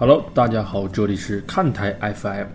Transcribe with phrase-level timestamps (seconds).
[0.00, 2.46] Hello，大家好，这里是看台 FM，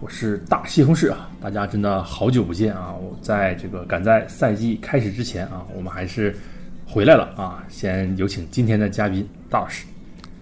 [0.00, 2.94] 我是大西红柿啊，大家真的好久不见啊！
[2.94, 6.34] 我在这个赶在赛季开始之前啊，我们还是
[6.86, 7.62] 回来了啊！
[7.68, 9.84] 先有请今天的嘉宾大老师。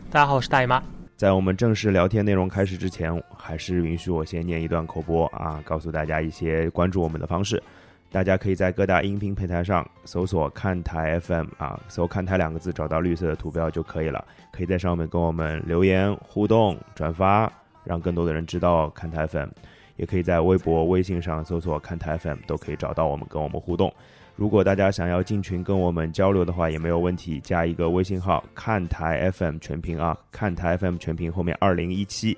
[0.08, 0.80] 大家好，我是大姨妈。
[1.16, 7.60] 在我们正式聊天内容开始之前，还是允许我先念一段口播啊，告诉大家一些关注我们的方式。
[8.10, 14.24] 大家可以在各大音频平台上搜索“看台 FM” 啊，搜“看台”两个字，找到绿色的图标就可以了。
[14.50, 17.52] 可以在上面跟我们留言互动、转发，
[17.84, 19.48] 让更多的人知道看台 FM。
[19.96, 23.92] 也可以在微博、微信上搜索“看台 FM”，都可以找到我们，跟我们互动。
[24.34, 32.36] 如果大家想要进群跟我们交流的话，也没有问题，加一个微信号“看台 FM 全屏”啊，“看台 FM 全屏”后面二零一七。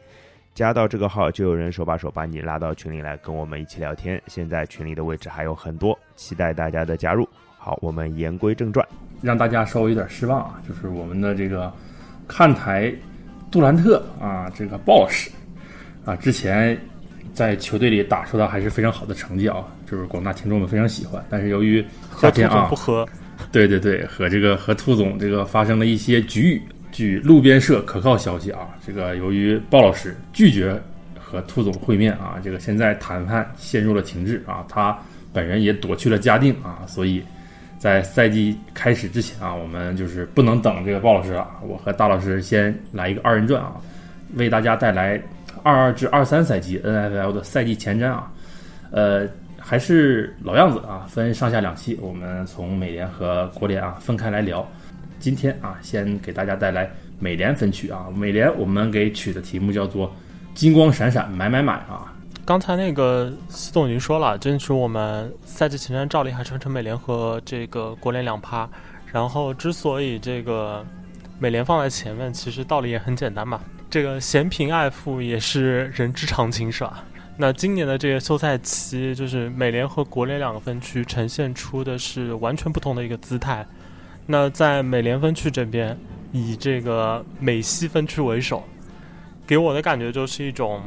[0.59, 4.20] 加到这个号，就有人手把手把你拉到群里来跟我们一起聊天。
[4.27, 7.28] 现在群里的位置还有很多，期待大家的加入。
[7.56, 8.84] 好，我们言归正传，
[9.23, 11.73] 让大家稍微有点失望啊，就是我们的这个
[12.27, 12.92] 看台
[13.53, 15.31] 杜兰特啊，这个 boss
[16.05, 16.77] 啊，之前
[17.33, 21.25] 在球队里打出的还是非常好的成绩啊，就是广大听众们非常喜欢。
[21.31, 21.86] 但是由于
[22.17, 23.09] 夏天啊不和，
[23.53, 26.62] 对对对，和这个和兔总这个发生了一些局域。
[26.99, 30.77] 据路边社可靠消息啊，这个由于鲍老师拒绝
[31.17, 34.99] 和兔总会面啊，这个现在谈判陷入了停滞啊，他
[35.33, 37.23] 本人也躲去了嘉定啊，所以
[37.79, 43.77] 在赛季开始之前啊，我们就是不能等这个鲍老师了，我和大老师先来一个二人转啊，
[44.35, 45.23] 为大家带来
[45.63, 48.29] 二二至二三赛季 NFL 的赛季前瞻啊，
[48.91, 49.25] 呃，
[49.57, 54.69] 还是老样子啊，分上下两期，我们从美联和国联啊分开来聊。
[55.19, 58.06] 今天啊，先给大家带来美联分区啊。
[58.14, 60.14] 美联我们给取的题目叫做
[60.55, 62.14] “金光闪闪买买买”啊。
[62.44, 68.68] 刚才那个司总已经说了，争取我们赛季前瞻照例还是分成美联和这个国联两趴。
[69.12, 70.84] 然后之所以这个
[71.39, 73.61] 美联放在前面，其实道理也很简单嘛。
[73.90, 77.05] 这个嫌贫爱富也是人之常情，是吧？
[77.36, 83.67] 那今年的这个休赛期，就是美联和国联两个分区呈现出的是完全不同的一个姿态。
[84.30, 85.98] 那在美联分区这边，
[86.33, 88.62] 以这个美西分区为首，
[89.46, 90.83] 给我的感觉就是一种，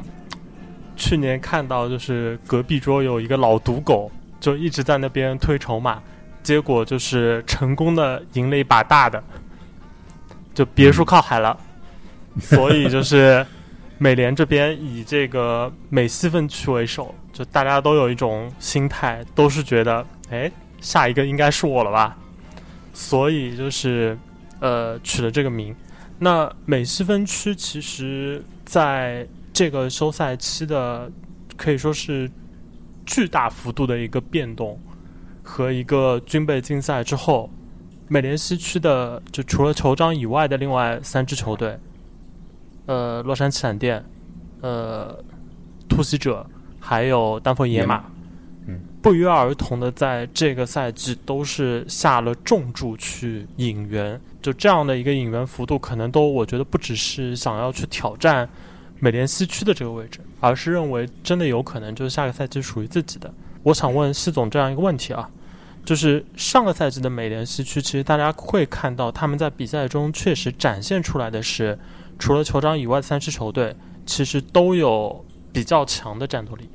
[0.94, 4.08] 去年看到就是隔壁桌有一个老赌狗，
[4.38, 6.00] 就一直在那边推筹码，
[6.40, 9.20] 结果就是成功的赢了一把大的，
[10.54, 11.58] 就别墅靠海了，
[12.38, 13.44] 所以就是
[13.98, 20.48] 美联这边以这个美西分区为首，就大家都有一种心态，都是觉得，哎，
[20.80, 22.16] 下一个应该是我了吧。
[22.92, 24.16] 所以就是，
[24.60, 25.74] 呃，取了这个名。
[26.18, 31.10] 那美西分区其实在这个休赛期的
[31.56, 32.30] 可以说是
[33.04, 34.78] 巨大幅度的一个变动
[35.42, 37.50] 和一个军备竞赛之后，
[38.08, 41.76] 美联西区的就除了酋长以外的另外三支球队，
[42.86, 44.04] 呃，洛杉矶闪电，
[44.60, 45.18] 呃，
[45.88, 46.46] 突袭者，
[46.78, 48.04] 还有丹佛野马。
[49.02, 58.48] 不约而同的在这个赛季都是下了重注去引援，就这样的一个引援幅度，可能都我觉得不只是想要去挑战
[59.00, 63.34] 美联西区的这个位置，而是认为真的有可能就是下个赛季属于自己的。
[63.64, 65.28] 我想问西总这样一个问题啊，
[65.84, 71.76] 就是上个赛季的美联西区，其实大家会看到他们在比赛中确实展现出来的是，
[72.20, 73.74] 除了酋长以外的三支球队，
[74.06, 76.68] 其实都有比较强的战斗力。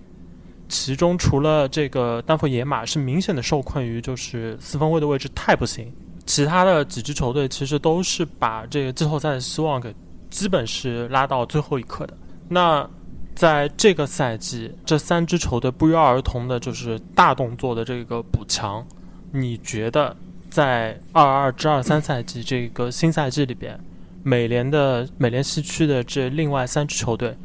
[0.69, 5.91] 其中除了这个丹佛野马是明显的受困于就是四分卫的位置太不行，
[6.25, 9.93] 其他的几支球队其实都是把这个季后赛的希望给
[10.29, 12.17] 基本是拉到最后一刻的。
[12.49, 12.87] 那
[13.33, 18.85] 在这个赛季，这三支球队不约而同的就是大动作的这个补强，
[19.31, 20.15] 你觉得
[20.49, 23.79] 在二二至二三赛季这个新赛季里边，
[24.23, 27.37] 美联的美联西区的这另外三支球队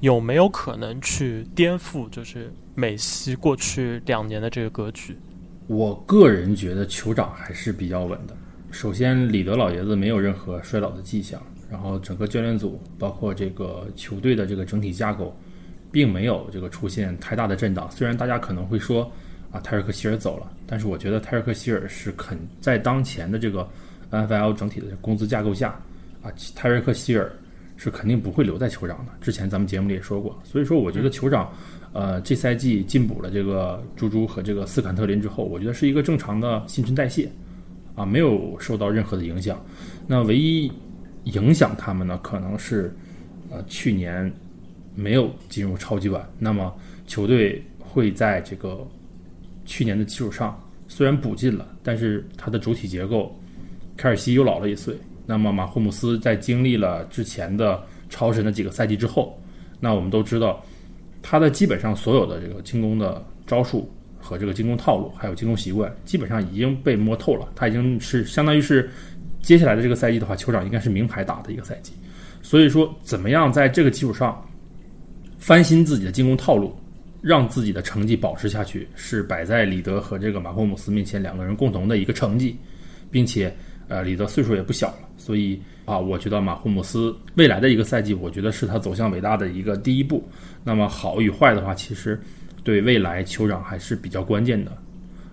[0.00, 2.52] 有没有可能去颠覆就是？
[2.74, 5.16] 美西过去两年的这个格局，
[5.66, 8.36] 我个人觉得酋长还是比较稳的。
[8.70, 15.36] 首先，里德老爷子没有任何衰老的迹象，然后整个教练组包括这个球队的这个整体架构，
[15.90, 17.90] 并没有这个出现太大的震荡。
[17.90, 19.10] 虽然大家可能会说
[19.50, 23.68] 啊，泰瑞克希尔走了，但是我觉得泰瑞克希尔是肯在当前的这个
[24.12, 25.70] NFL 整体的工资架构下
[26.22, 27.32] 啊，泰瑞克希尔
[27.78, 29.12] 是肯定不会留在酋长的。
[29.22, 31.50] 之前咱们节目里也说过，所以说我觉得酋长。
[31.94, 37.30] 呃，这赛季进补了这个猪猪和这个斯坎特林之后，我觉得是一个正常的新陈代谢，
[37.94, 39.58] 啊，没有受到任何的影响。
[40.06, 40.70] 那唯一
[41.24, 42.94] 影响他们呢，可能是
[43.50, 44.30] 呃去年
[44.94, 46.28] 没有进入超级碗。
[46.38, 46.72] 那么
[47.06, 48.86] 球队会在这个
[49.64, 53.34] 去年的基础上，虽然补进了，但是它的主体结构，
[53.96, 54.94] 凯尔西又老了一岁。
[55.30, 59.38] 那么马霍姆斯在经历了之前的超神的几个赛季之后，
[59.78, 60.64] 那我们都知道
[61.20, 67.46] 他的基本上所有的这个进攻的招数和这个进攻套路，还有进攻习惯，基本上已经被摸透了。
[67.54, 68.88] 他已经是相当于是
[69.42, 71.92] 接下来的这个赛季的话，酋长应该是名牌打的一个赛季。
[72.40, 74.42] 所以说，怎么样在这个基础上
[75.38, 76.74] 翻新自己的进攻套路，
[77.20, 82.56] 让自己的成绩保持下去，是摆在里德和这个马霍姆斯面前两个人共同的一个成绩，
[83.10, 83.54] 并且
[83.88, 90.26] 呃，里德岁数也不小了，所以啊，我觉得马库姆斯未来的一个赛季，我觉得是他走向伟大的一个第一步。
[90.64, 92.18] 那么好与坏的话，其实
[92.64, 94.72] 对未来酋长还是比较关键的。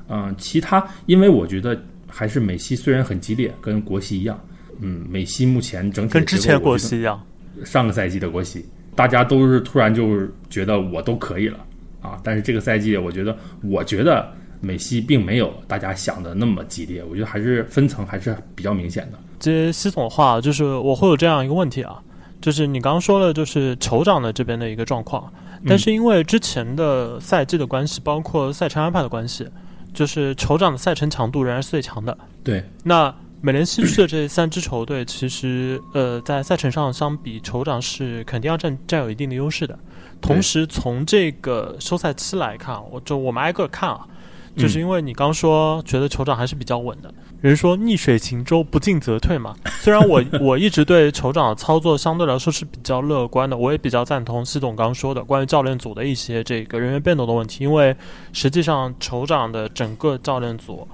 [0.09, 4.37] 嗯，其他因为我觉得还是美西虽然很激烈，跟国西一样。
[4.81, 7.25] 嗯，美西目前整体跟之前国西一样，
[7.63, 8.65] 上个赛季的国西，
[8.97, 11.57] 大家都是突然就是觉得我都可以了
[12.01, 12.19] 啊。
[12.21, 14.29] 但是这个赛季，我觉得，我觉得
[14.65, 17.03] 美西并没有大家想的那么激烈。
[17.03, 19.19] 我觉得还是分层还是比较明显的。
[19.39, 22.01] 接系统话，就是我会有这样一个问题啊，
[22.41, 25.31] 就是你刚刚说了，就是酋长的这边的一个状况，
[25.67, 29.47] 但是因为之前的赛季的关系，包括赛程安排的关系，
[29.93, 32.17] 就是酋长的赛程强度仍然是最强的。
[32.43, 33.13] 对，那。
[33.41, 39.77] 美联西区的这三支球队，其实呃，在赛程上相比酋长是肯定要占占有一定的优势的。
[40.19, 44.07] 同时，从这个休赛期来看，我就我们挨个看啊，
[44.55, 49.55] 就是因为你刚说觉得酋长还是比较稳的，人说逆水行舟，不进则退嘛。
[49.81, 57.95] 虽然我 我一直对酋长的操作相对来说是比较乐观的，我也比较赞同系统刚说的关于教练组的一些这个人员变动的问题，因为
[58.33, 60.87] 实际上酋长的整个教练组。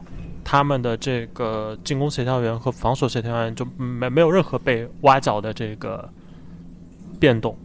[0.44, 6.10] 他们的这个进攻协调员和防守协调员就没没有任何被挖角的这个
[7.20, 7.56] 变动，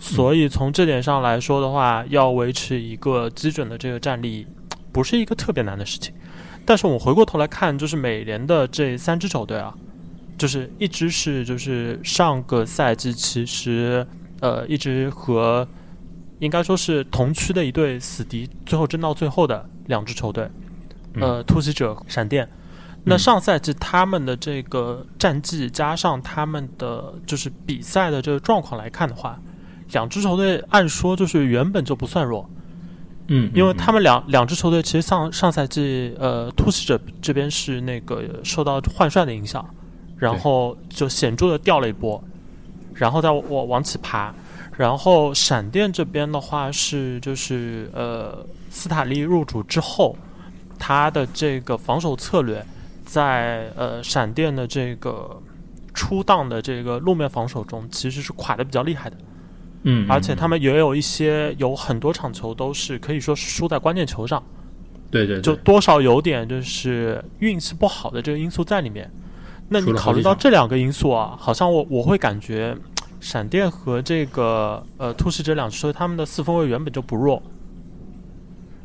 [0.00, 4.44] 所以从这点上来说的话，要维持一个基准的这个战力，
[4.94, 6.14] 不是一个特别难的事情。
[6.64, 9.74] 但是我们回过头来看，就是美联的这三支球队啊，
[10.38, 14.06] 就是一支是就是上个赛季其实
[14.40, 15.68] 呃一直和
[16.38, 20.48] 应该说是同区的一对死敌，最后争到最后的两支球队。
[21.20, 22.48] 呃，突袭者、闪电，
[23.04, 29.38] 那上赛季他们的这个战绩加上他们的就是比赛的这个状况来看的话，
[29.92, 32.50] 两支球队按说就是原本就不算弱，
[33.28, 39.64] 嗯，因为他们两两支球队其实上上赛季呃，突袭者这边是那个受到换帅的影响，
[40.16, 42.22] 然后就显著的掉了一波，
[42.94, 44.34] 然后再往往起爬，
[44.76, 50.16] 然后闪电这边的话是就是呃，斯塔利入主之后。
[50.76, 52.62] 他的这个防守策略，
[53.06, 55.40] 在呃闪电的这个
[55.94, 59.16] 出档的这个路面防守中，其实是垮的比较厉害的。
[59.84, 64.42] 嗯，而且他们也有一些有很多场球都是可以说是输在关键球上。
[65.10, 69.08] 对对，就多少有点就是运气不好的这个因素在里面。
[69.68, 72.76] 那你考虑到这两个因素啊，好像我我会感觉
[73.20, 77.42] 闪电和这个呃突袭者两支队他们的四分卫原本就不弱。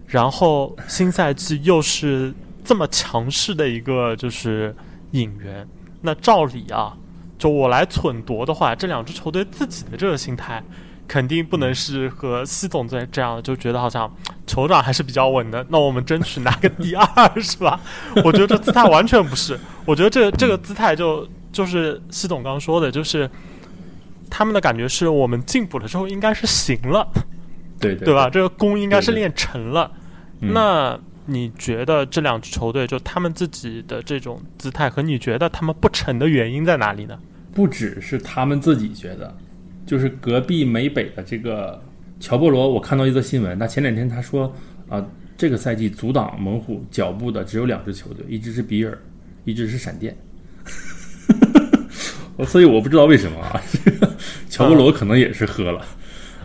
[0.06, 4.76] 然后新赛季又是这么强势的一个就是
[5.12, 5.68] 引援，
[6.02, 6.96] 那照理啊，
[7.38, 10.64] 就我来忖夺的话，这两支球队自己的这个心态，
[11.10, 14.10] 肯定不能是和西总在这样就觉得好像
[14.46, 17.82] 酋长还是比较稳的，那我们争取拿个第二是吧？
[18.24, 23.30] 我觉得这姿态完全不是，我觉得这这个姿态就就是西总刚说的，就是
[24.30, 27.08] 他们的感觉是我们进补了之后应该是行了，
[27.80, 28.30] 对对吧？
[28.30, 29.92] 这个功应该是练成了。
[30.40, 37.18] 那你觉得这两支球队就他们自己的这种姿态和你觉得他们不成的原因在哪里呢？
[37.52, 39.36] 不只是他们自己觉得，
[39.90, 41.82] 就是隔壁美北的这个
[42.20, 44.54] 乔波罗，我看到一则新闻，那前两天他说
[44.88, 45.04] 啊，
[45.36, 48.96] 这个赛季阻挡猛虎脚步的只有两支球队，一支是比尔，
[49.46, 50.16] 一支是闪电。
[52.46, 53.60] 所以我不知道为什么啊，
[54.48, 55.84] 乔波罗可能也是喝了。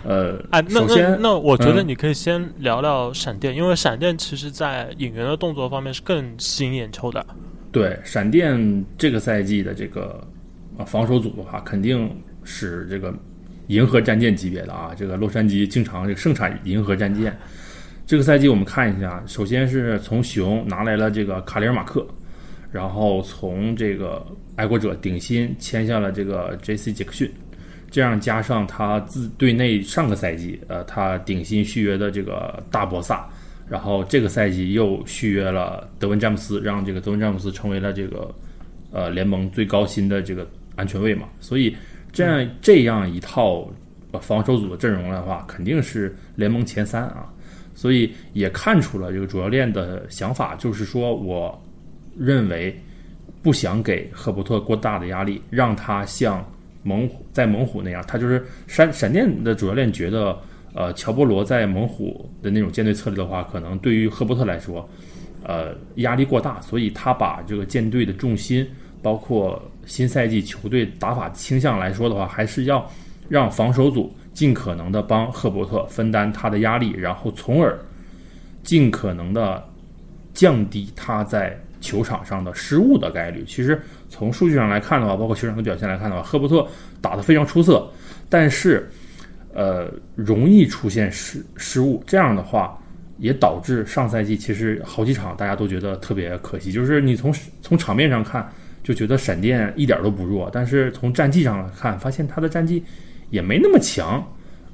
[0.05, 7.27] 呃，哎，那那那，我觉得你可以先聊聊闪电，因为闪电其实在引援的动作方面是更吸引眼球的。
[7.71, 10.27] 对，闪电这个赛季的这个
[10.79, 12.11] 啊防守组的话，肯定
[12.43, 13.15] 是这个
[13.69, 14.93] 银河战舰级别的啊。
[14.97, 17.37] 这个洛杉矶经常这个盛产银河战舰。
[18.07, 22.07] 这个赛季我们看一下，首先是从熊拿来了这个卡里尔马克，
[22.71, 26.93] 然后从这个爱国者顶薪签下了这个 J.C.
[26.93, 27.33] 杰克逊。
[27.91, 33.25] 这样加上他自队内上个赛季，呃，他顶薪续约的这个大博萨，
[33.69, 38.35] 然后这个赛季又续约了德文詹姆斯，让这个德文詹姆斯成为了这个
[38.91, 40.45] 呃联盟最高薪的这个
[40.75, 41.29] 安全卫嘛。
[41.39, 41.75] 所以
[42.15, 43.69] 这样这样一套
[44.23, 47.31] 防守组的阵容的话，肯定是联盟前三啊。
[47.75, 51.63] 所以也看出了这个主教练的想法，就是说我
[52.17, 52.75] 认为
[53.43, 56.43] 不想给赫伯特过大的压力，让他像。
[56.87, 60.39] 猛虎在猛虎那样，他就是闪闪电的主教练觉得，
[60.75, 64.87] 呃，乔波罗在猛虎的那种舰队策略的话，可能对于赫伯特来说，
[65.43, 68.69] 呃，压力过大，所以他把这个舰队的重心，
[69.01, 72.91] 包括新赛季球队打法倾向来说的话，还是要
[73.29, 77.79] 让防守组尽可能的帮赫伯特分担他的压力，然后从而
[78.63, 79.63] 尽可能的
[80.33, 83.45] 降低他在球场上的失误的概率。
[83.47, 86.67] 其实从数据上来看的话，包括球场的表现来看的话，赫伯特
[87.01, 87.87] 打得非常出色，
[88.29, 88.91] 但是
[89.53, 92.77] 呃容易出现失失误，这样的话
[93.19, 98.51] 也导致上赛季其实好几场大家都觉得特别可惜，就是你从从场面上看
[98.85, 102.81] 就觉得闪电一点都不弱，但是从战绩上来看，发现他的战绩
[103.31, 104.25] 也没那么强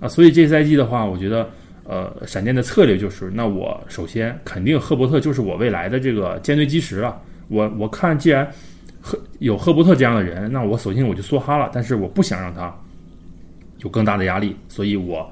[0.01, 1.49] 啊，所以这赛季的话，我觉得。
[1.83, 7.21] 呃，闪电的策略就是，那我首先肯定赫伯特就是我未来的这个舰队基石啊。
[7.49, 8.49] 我我看既然
[9.01, 11.69] 赫有赫伯特这样的人，那我索性我就梭哈了。
[11.73, 12.73] 但是我不想让他
[13.79, 15.29] 有更大的压力，所以我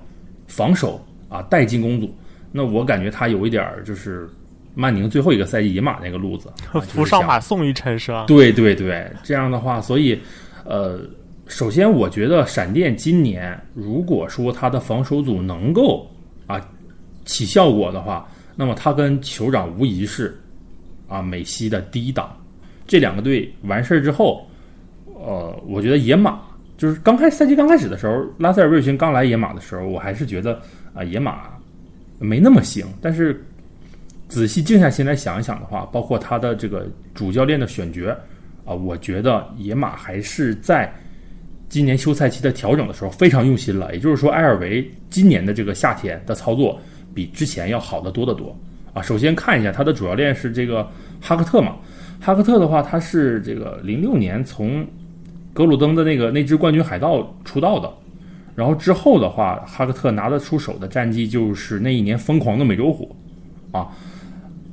[0.48, 2.12] 防守啊带进攻组。
[2.50, 4.28] 那我感觉他有一点儿就是
[4.80, 6.52] 曼宁最后一个赛季野马那个路子，
[6.86, 8.26] 扶上马送一程是吧？
[8.28, 10.16] 对对对，这样的话，所以
[10.64, 11.00] 呃，
[11.48, 16.08] 首先我觉得闪电今年如果说他的防守组能够。
[16.46, 16.58] 啊，
[17.26, 20.40] 起效果的话，那么他跟酋长无疑是
[21.06, 22.34] 啊美西的第一档。
[22.86, 24.48] 这两个队完事儿之后，
[25.12, 26.40] 呃，我觉得野马
[26.78, 30.58] 就是刚开赛季刚开始的时候，拉塞尔·威尔逊刚来野马的时候，我还是觉得
[30.94, 31.50] 啊野马
[32.18, 32.86] 没那么行。
[33.02, 33.44] 但是
[34.28, 38.16] 仔细静下心来想一想的话，包括他的这个主教练的选角
[38.64, 40.92] 啊，我觉得野马还是在。
[41.70, 46.80] 今年休赛期的调整的时候非常用心了，也就是说，埃尔维今年的这个夏天的操作
[47.14, 48.58] 比之前要好得多得多
[48.94, 49.02] 啊。
[49.02, 50.82] 首先看一下他的主教练是这个
[51.20, 51.76] 哈克特嘛，
[52.22, 54.82] 哈克特的话，他是这个零六年从
[55.52, 57.92] 格鲁登的那个那支冠军海盗出道的，
[58.54, 63.14] 然后之后的话，哈克特拿得出手的战绩就是那一年疯狂的美洲虎
[63.72, 63.88] 啊，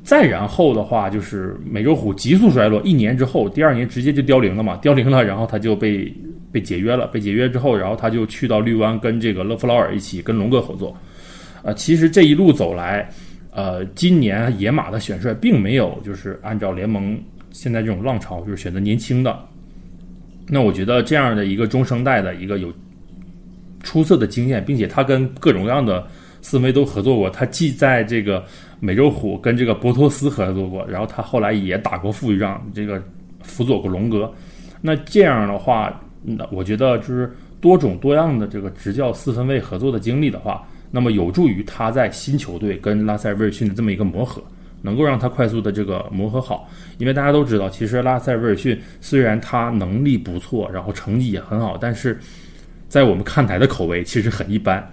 [0.06, 6.10] 再然后的话就是美洲虎急速衰落，一年之后，第二年直接就凋零了嘛，凋零了，然后他就被。
[6.52, 10.96] 被解约了，被解约之后，然后他就去到绿湾，跟这个勒夫劳尔一起跟龙哥合作。
[11.64, 13.10] 呃，其实这一路走来，
[13.52, 17.22] 呃，今年野马的选帅并没有就是按照联盟
[17.52, 19.38] 现在这种浪潮，就是选择年轻的。
[20.48, 22.72] 那我觉得这样的一个中生代的一个有
[23.84, 26.08] 出色的经验，并且他跟各种各样的
[26.42, 28.42] 四维都合作过，他既在这个
[28.86, 33.04] 美洲虎跟这个博托斯合作过，然后他后来也打过副仗，这个
[33.42, 34.32] 辅佐过龙哥。
[34.82, 36.02] 那这样的话。
[36.28, 44.42] 那我觉得就是多种多样的这个执教四分卫合作的经历的话，那么有助于他在新球队跟拉塞尔威尔逊的这么一个磨合，
[44.82, 46.68] 能够让他快速的这个磨合好。
[46.98, 52.18] 因为大家都知道，其实拉塞尔威尔逊虽然他能力不错，然后成绩也很好，但是
[52.90, 54.84] 在我们看台的口味其实很一般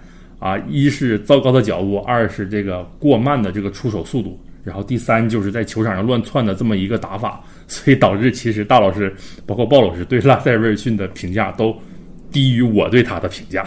[0.43, 0.57] 啊。
[0.67, 7.41] 一是糟糕的脚步，二是这个过慢的这个出手速度，然后第三就是在球场上乱窜的这么一个打法。
[7.65, 11.73] 所以导致其实大老师，包括鲍老师对拉塞尔威尔逊的评价都
[12.29, 13.63] 低于我对他的评价。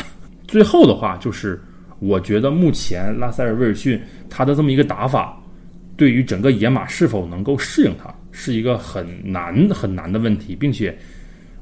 [0.47, 1.61] 最后的话就是，
[1.99, 5.42] 我觉得目前拉塞尔威尔逊他的这么一个打法，
[5.97, 10.97] 对于整个野马是否能够适应他，是一个很难很难的问题，并且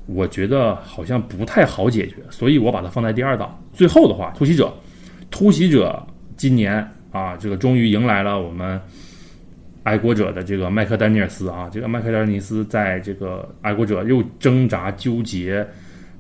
[0.06, 3.58] 我觉得好像不太好解决，所以我把它放在第二档。
[3.72, 4.74] 最后的话，突袭者，
[5.34, 6.00] 突袭者
[6.36, 8.80] 今年啊，这个终于迎来了我们。
[9.82, 15.66] 爱国者的这个麦克丹尼尔斯啊，这个麦克丹尼尔斯在这个爱国者又挣扎纠结、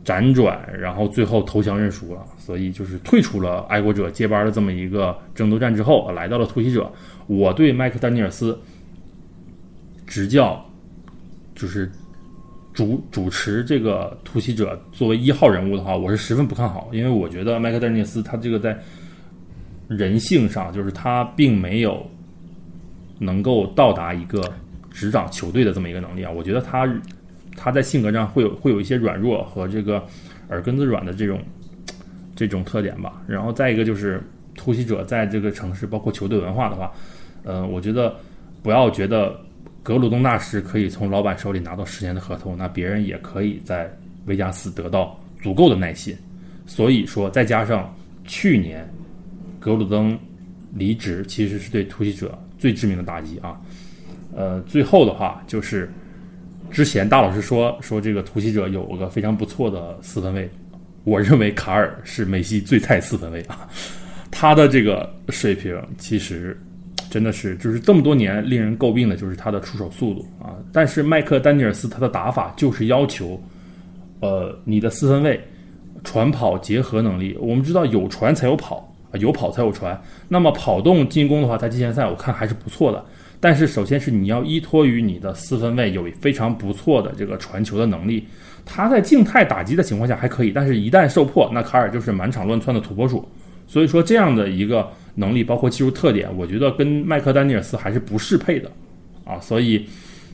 [0.04, 6.92] 辗转，然后最后投降认输了，所以就是退出了爱国者接班的这么一个争夺战之后，来到了突袭者。
[7.28, 8.58] 我对麦克丹尼尔斯
[10.06, 10.62] 执教，
[11.54, 11.90] 就是
[12.74, 18.78] 主主持这个突袭者作为一号人物的话，我是十分不看好，因为我觉得麦克丹尼尔斯他这个在
[19.88, 22.04] 人性上，就是他并没有。
[23.16, 24.52] 能够到达一个
[24.90, 26.86] 执掌球队的这么一个能力啊，我觉得他
[27.56, 30.04] 他在性格上会有会有一些软弱和这个
[30.48, 31.40] 耳根子软的这种
[32.34, 33.22] 这种特点吧。
[33.28, 34.20] 然后再一个就是
[34.56, 36.92] 突袭者在这个城市，包括球队文化的话，
[37.44, 38.14] 呃，我觉得
[38.64, 39.40] 不要觉得
[39.84, 43.88] 格鲁东大师可以从老板手里拿到十年的合同，那别人也可以在
[44.26, 46.14] 维加斯得到足够的耐心。
[46.66, 48.86] 所以说，再加上去年
[49.64, 50.18] 格鲁登
[50.74, 52.38] 离职，其实是对突袭者。
[52.58, 53.60] 最致命的打击啊，
[54.34, 55.90] 呃，最后的话就是，
[56.70, 60.48] 之前大老师说说这个突袭者有个非常不错的四分卫，
[61.02, 63.68] 我认为卡尔是梅西最菜四分卫啊，
[64.30, 66.58] 他的这个水平其实
[67.10, 73.38] 真的是就是这么多年令人诟病的就是他的出手速度啊，但是麦克丹尼尔斯他的打法就是要求，
[74.20, 75.38] 呃，你的四分卫
[76.02, 77.36] 传跑结合能力。
[77.38, 80.00] 我们知道有传才有跑，有跑才有传。
[80.28, 83.04] 那么跑动进攻的话，在季前赛我看还是不错的。
[83.40, 88.26] 但是首先是你要依托于你的四分卫有非常不错的这个传球的能力。
[88.64, 93.28] 他在静态打击的情况下还可以，但是一旦受迫，那卡尔就是满场乱窜的土拨鼠。
[93.66, 98.70] 所以说这样的一个能力，包括技术特点，我觉得跟麦克丹尼尔斯还是不适配的
[99.24, 99.38] 啊。
[99.40, 99.86] 所以，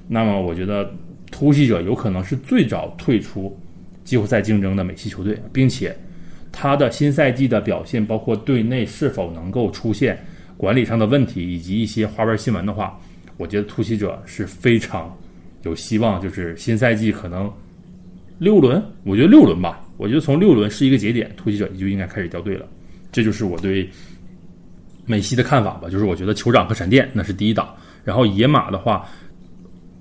[0.06, 0.88] 那么我觉得
[1.32, 3.58] 突袭者有可能是最早退出
[4.04, 5.96] 季后赛竞争的美系球队，并且
[6.52, 10.18] 他的新赛季的表现，包括队内是否能够出现
[10.56, 12.98] 管理上的问题，以及一些花边新闻的话，
[13.36, 15.16] 我觉得突袭者是非常
[15.62, 17.50] 有希望，就是新赛季可能。
[18.38, 19.82] 六轮，我觉得六轮吧。
[19.98, 22.66] 我觉得从六轮是一个节点，突袭者就应该开始掉队了。
[23.12, 23.86] 这就是我对
[25.04, 25.90] 美西的看法吧。
[25.90, 29.06] 就是我觉得酋长和闪电那是第一档，然后野马的话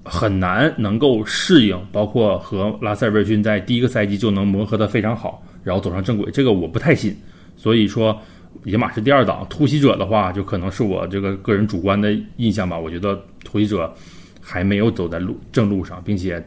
[0.06, 7.16] 很难能够适应，包括和拉塞尔维逊在第一个赛季就能磨合的非常好，然后走上正轨，这个我不太信。
[7.56, 8.20] 所以说
[8.64, 12.78] 野马是第二档，突袭者的话就可能是我这个个人主观的印象吧。
[12.78, 13.94] 我觉得突袭者
[14.42, 16.44] 还没有走在路正路上，并且。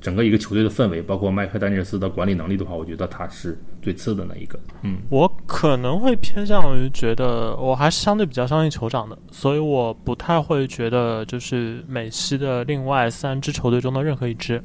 [0.00, 4.60] 整个一个球队的氛围，包括麦克丹尼尔斯的管理能力的话，我觉得他是最次的那一个。
[4.82, 14.62] 嗯，我可能会偏向于觉得，我还是相对比较相信酋长的，所以我不太会觉得就是美西的另外三支球队中的任何一支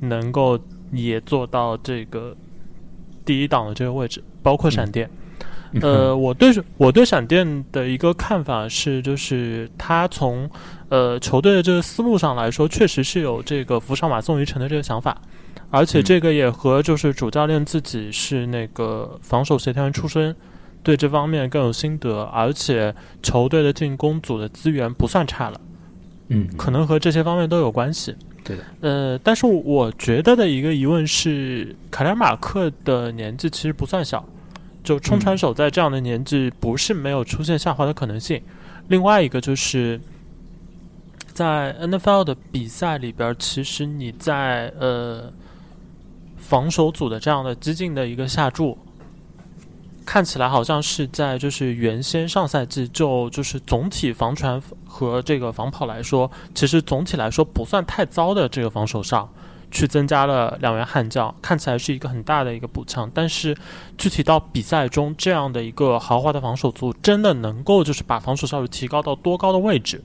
[0.00, 0.58] 能够
[0.90, 2.34] 也做到这个
[3.24, 5.08] 第一档的这个位置，包括闪电。
[5.80, 10.50] 呃，我对我对闪电的一个看法是，就是他从
[10.90, 15.16] 呃球队的这个思路上来说，确实是有这个扶上马送一程的这个想法，
[15.70, 20.36] 而且这个也和就是主教练自己是那个防守协调员出身，
[20.82, 25.58] 对这方面更有心得，而且球队的进攻组的资源不算差了，
[26.28, 28.14] 嗯，可能和这些方面都有关系。
[28.44, 34.24] 对的，呃，但是我觉得的一个疑问是，凯莱马克的年纪其实不算小。
[34.84, 38.42] 就冲传手在这样的年纪不是没有出现下滑的可能性。
[38.88, 40.00] 另外一个就是
[41.32, 45.32] 在 NFL 的比赛里边，其实你在呃
[46.36, 48.76] 防守组的这样的激进的一个下注，
[50.12, 59.26] 看起来好像是在就是原先上赛季就就是总体防传和这个防跑来说，其实总体来说不算太糟的这个防守上。
[59.70, 63.10] 去增加了两员悍将，看起来是一个很大的一个补强。
[63.14, 63.56] 但是
[63.96, 70.04] 具体到比赛中，这样的一个豪华的防守组，真的能够就是把防守效率提高到多高的位置？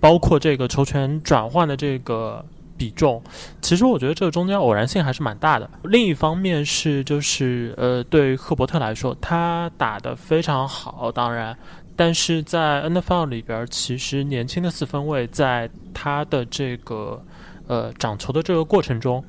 [0.00, 2.44] 包括这个球权转换的这个
[2.76, 3.22] 比重，
[3.60, 5.68] 其实我觉得这个中间偶然性还是蛮大的。
[5.84, 11.56] 另一方面是就是呃，对赫伯特来说，他打得非常好，当然，
[11.94, 17.22] 但是在 NFL 里边，其实年轻的四分卫在他的这个。
[17.66, 19.24] 呃，长球的这个过程中，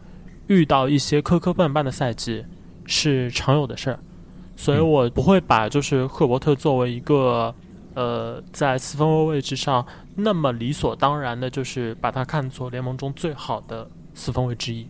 [0.47, 2.43] 遇到一些磕磕绊绊的赛季
[2.85, 3.99] 是常有的事儿，
[4.57, 7.55] 所以我不会把就是赫伯特作为一个
[7.95, 14.87] 呃在四分卫位置上那么理所当然的，就是把他看作联盟中最好的四分卫之一。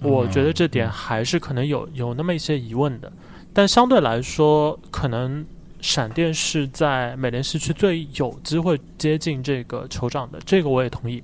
[0.00, 3.12] 我觉得这点还是可能有有那么一些疑问的，
[3.52, 5.44] 但相对来说，可能
[5.80, 11.22] 闪电是在美联西区最有机会接近这个酋长的，这个我也同意。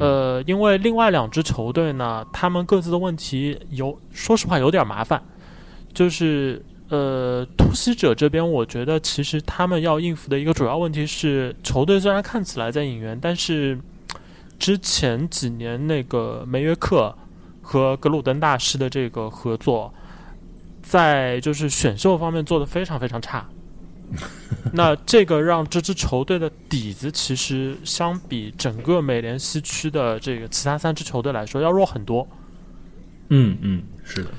[0.00, 5.22] 呃，因为另外两支球队呢，他们各自的问题有，说实话有点麻烦。
[5.94, 13.76] 就是呃，突袭者这边，我觉得其实他们要应付的一个主要问题是，球队虽然看起来在引援，但是
[14.58, 17.12] 之前几年那个梅约克
[17.60, 19.92] 和格鲁登大师的这个合作，
[20.82, 23.44] 在就是选秀方面做的非常非常差。
[24.72, 32.24] 那这个让这支球队的底子其实相比整个美联西区的这个其他三支球队来说要弱很多。
[33.30, 34.30] 嗯嗯，是的。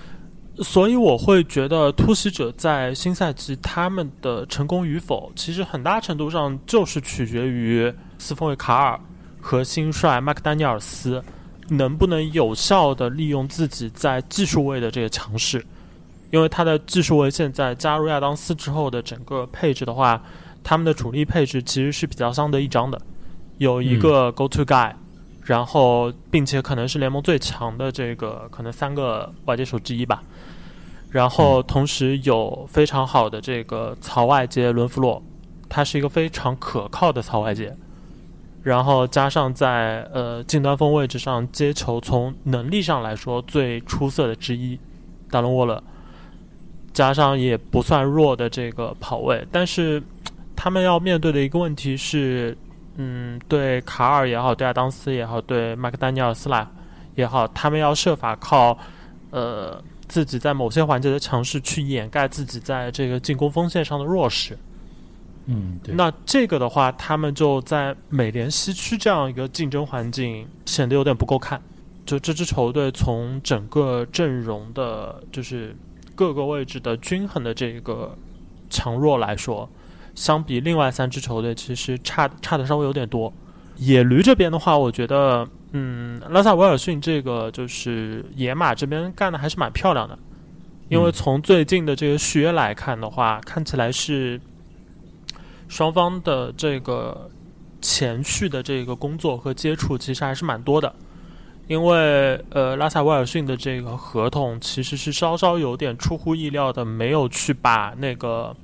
[0.59, 8.99] 所以我会觉得突袭者在新赛季他们的成功与否，其实很大程度上就是取决于四分卫卡尔
[9.39, 11.23] 和新帅麦克丹尼尔斯
[11.69, 15.63] 能不能有效的利用自己在技术位的这个强势。
[16.29, 20.21] 因为他的技术位现在加入亚当斯之后的整个配置的话，
[20.63, 22.99] 他们的主力配置其实是比较相得益彰的，
[23.59, 24.91] 有一个 go to guy，
[25.47, 30.21] 然后并且可能是联盟最强的这个可能三个外接手之一吧，
[31.09, 35.23] 然后同时有非常好的这个槽外接伦弗洛，
[35.69, 37.73] 他是一个非常可靠的槽外接，
[38.61, 44.77] 然后加上在呃近端锋位置上接球从能力上来说最出色的之一，
[45.31, 45.81] 达伦沃勒。
[46.93, 50.01] 加上也不算弱的这个跑位，但是
[50.55, 52.57] 他们要面对的一个问题是，
[52.97, 56.67] 嗯，对卡尔也好，对亚当斯也好，对麦克丹尼尔斯来
[57.15, 58.77] 也好，他们要设法靠
[59.31, 64.57] 呃自己在某些环节的强势，去掩盖自己在这个进攻锋线上的弱势。
[65.45, 65.95] 嗯，对。
[65.95, 71.61] 那这个的话，他们就在美联西区这样一个竞争环境显得有点不够看。
[72.05, 75.75] 就这支球队从整个阵容的，就是
[76.15, 78.17] 各个位置的均衡的这个
[78.69, 79.69] 强弱来说，
[80.17, 83.31] 相比另外三支球队，其实差差的稍微有点多。
[83.77, 90.17] 野驴这边的话，我觉得，嗯，拉萨维尔逊这个就是野马这边干的还是蛮漂亮的，
[90.89, 94.41] 因为从最近的这个续约来看的话，看起来是。
[95.69, 97.29] 双方的这个
[97.81, 100.95] 前续的这个工作和接触其实还是蛮多的，
[101.67, 108.55] 因为呃，拉萨威尔逊的这个合同其实是稍稍有点出乎意料的，没有去把那个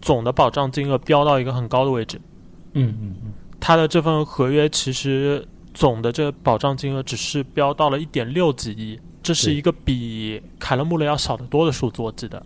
[0.00, 2.20] 总的保障金额飙到一个很高的位置。
[2.72, 12.44] 嗯嗯嗯，他的这份合约其实总的这个保障金额只是飙到了一点六几亿，这是一个比凯勒穆勒要小得多的数字，我记得。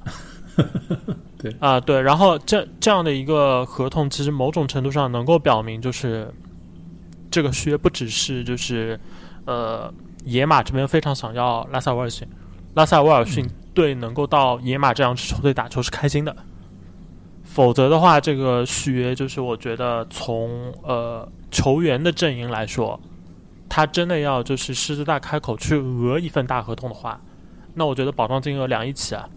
[1.36, 6.32] 对啊，对，然后这这样的一个合同，其实某种程度上能够表明，就是
[7.30, 8.98] 这个续约不只是就是
[9.44, 9.92] 呃
[10.24, 12.26] 野马这边非常想要拉萨威尔逊，
[12.72, 16.34] 拉萨威尔逊对能够到野马这样支球队打球是开心的，
[17.54, 22.98] 否则的话，这个续约就是我觉得从呃球员的阵营来说，
[23.68, 27.20] 他真的要就是狮子大开口去讹一份大合同的话，
[27.72, 29.28] 那我觉得保障金额两亿起啊。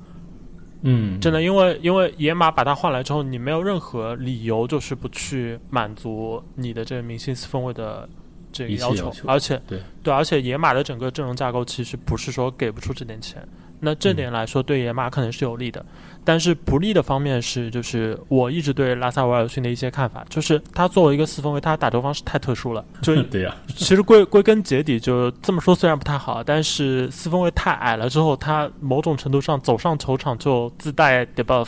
[0.81, 8.09] 嗯，真的，因为因为野马把他换来之后，你没有任何理由就是不去满足你的这个明星四分卫的
[8.51, 13.47] 这个要求，而且对对，而且野马的整个阵容架构其实不是说给不出这点钱。
[13.79, 15.85] 那这点来说，对野马可能是有利的，
[16.23, 22.83] 但是不利的方面是，就是我一直对拉萨维尔逊的一些看法，就是他作为一个四分卫，他打球方式太特殊了。
[23.03, 31.67] 就对呀，其实归归根结底，就这么说虽然不太好，但是四分卫太矮了之后，他某种程度上走上球场就自带 debuff。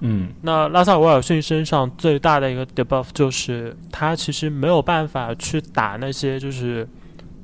[0.00, 6.88] 嗯，那拉萨维尔逊身上最大的一个 debuff 就是他其实没有办法去打那些就是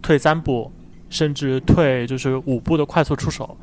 [0.00, 0.70] 退三步
[1.10, 3.56] 甚至退就是五步的快速出手。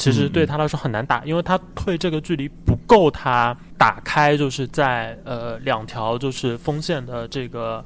[0.00, 7.84] 其实对他来说很难打，因为他退这个距离不够他打开，就是在呃两条就是锋线的这个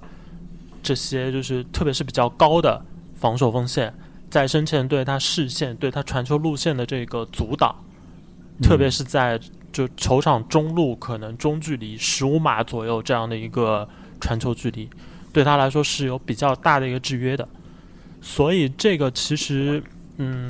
[0.80, 2.80] 这些就是特别是比较高的
[3.16, 3.92] 防守锋线，
[4.30, 7.74] 在身前对他视线对他传球路线的这个阻挡，
[8.62, 9.36] 特别是在
[9.72, 13.88] 就球场中路可能中距离十五码左右这样的一个
[14.20, 14.88] 传球距离，
[15.32, 17.48] 对他来说是有比较大的一个制约的，
[18.22, 19.82] 所以这个其实。
[19.82, 19.92] 嗯，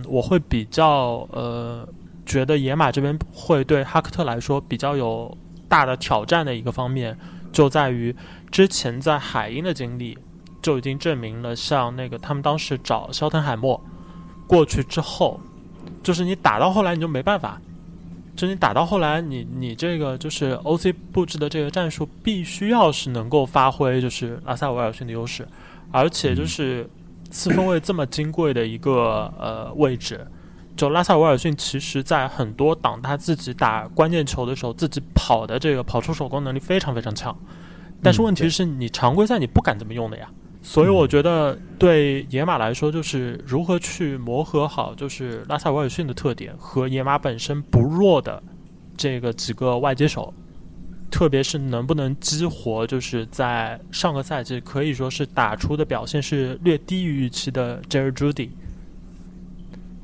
[0.06, 1.88] 我会比较呃，
[2.26, 5.34] 觉得野马这边会对哈克特来说比较有
[5.68, 7.16] 大的挑战的一个方面，
[7.50, 8.14] 就在于
[8.50, 10.18] 之前在海鹰的经历
[10.60, 13.82] 就已经证明了，像那个他们当时找肖腾海默
[14.46, 15.40] 过去之后，
[16.02, 17.58] 就是你打到后来你就没办法，
[18.36, 25.48] 就你打到后来，你你这个就是 OC 布置的这个战术必须要是能够发挥就是拉萨维尔逊的优势，
[25.90, 26.86] 而且就是。
[27.34, 30.24] 四分卫这么金贵的一个呃位置，
[30.76, 37.36] 就拉萨维尔逊，其实在很多挡他自己打关键球的时候，自己跑的这个跑出手攻能力非常非常强。
[38.00, 40.30] 但是问题是你常规赛你不敢这么用的呀。
[40.62, 48.40] 所以我觉得对野马来说，就是如何去磨合好，就是拉萨维尔逊的特点和野马本身不弱的
[48.96, 50.32] 这个几个外接手。
[51.14, 58.48] 特别是能不能激活，就是在上个赛季可以说是打出的表现是略低于预期的 Jerry Judy，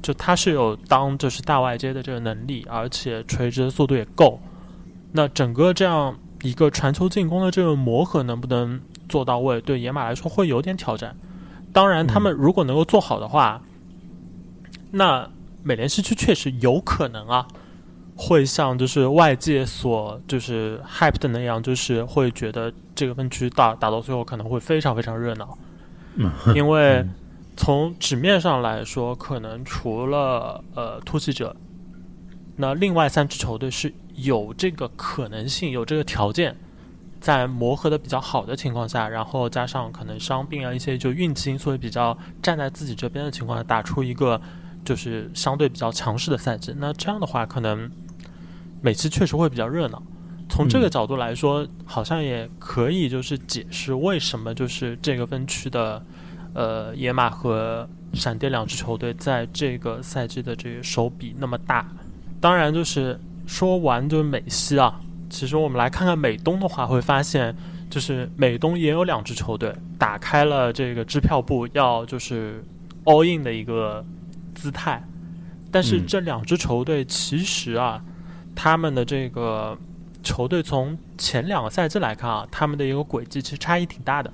[0.01, 4.41] 就他是有当就是大外接的这个能力，而且垂直的速度也够。
[5.11, 11.17] 那整个这样一个传球进攻的这个磨合能不能做到位，对野马来说会有点挑战。
[11.73, 13.61] 当然，他们如果能够做好的话，
[14.93, 15.29] 那
[15.65, 17.49] 美联西区确实有可能啊。
[18.23, 25.57] 会像就是外界所就是 hype 的那样，就是会觉得这个分区打打到最后可能会非常非常热闹，
[26.55, 27.03] 因为
[27.57, 31.57] 从纸面上来说，可能除了呃突袭者，
[32.57, 36.55] 那另外三支球队是有这个可能性，有这个条件，
[37.23, 44.39] 在磨合的比较好的情况下，然后加上可能伤病啊一些就运气因素也比较站在自己这边的情况下，打出一个
[44.85, 47.91] 就是相对比较强势的赛季，那这样的话可能。
[48.81, 50.03] 每次确实会比较热闹，
[50.49, 56.03] 从这个角度来说，好像也可以就是解释为什么就是这个分区的，
[56.55, 61.87] 呃，野马和闪电两支球队在这个赛季的这个手笔那么大。
[62.41, 67.55] 当然，就是说完就是美西啊，其实我们来看看美东的话，会发现
[67.91, 72.65] 就是美东也有两支球队打开了这个支票部要就是
[73.05, 74.05] all in 的一个
[74.55, 75.05] 姿态。
[75.71, 78.03] 但是嗯这两支球队其实啊，
[78.63, 79.75] 他们的这个
[80.23, 84.31] 球队从前两个赛季来看啊，他们的一个轨迹其实差异挺大的。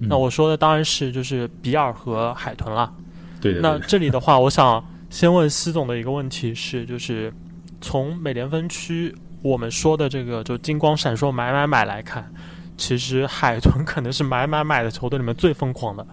[0.00, 2.92] 嗯那我说的当然是就是比尔和海豚了。
[3.36, 7.32] 那对的对的这里的话，我想先问西总的一个问题是，就是
[7.80, 12.28] 从美联分区我们说的这个就金光闪烁买买买来看，
[12.76, 16.04] 其实海豚可能是买买买的球队里面最疯狂的。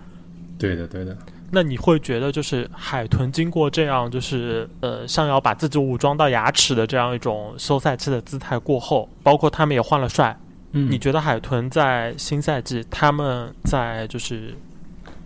[0.60, 1.18] 对的对的，
[1.54, 10.38] 那你会觉得，就是海豚经过这样，就是呃，像要把自己武装到牙齿的这样一种休赛期的姿态过后，包括他们也换了帅，
[10.72, 14.56] 嗯你觉得海豚在新赛季，他们在就是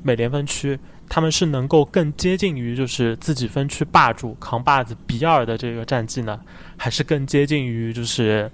[0.02, 6.42] 美联分区，他们是能够更接近于就是自己分区霸主扛把子比尔的这个战绩呢，
[6.76, 8.52] 还是更接近于就是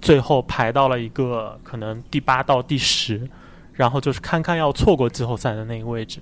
[0.00, 3.28] 最后排到了一个可能第八到第十，
[3.74, 6.18] 然后就是堪堪要错过季后赛的那个位置？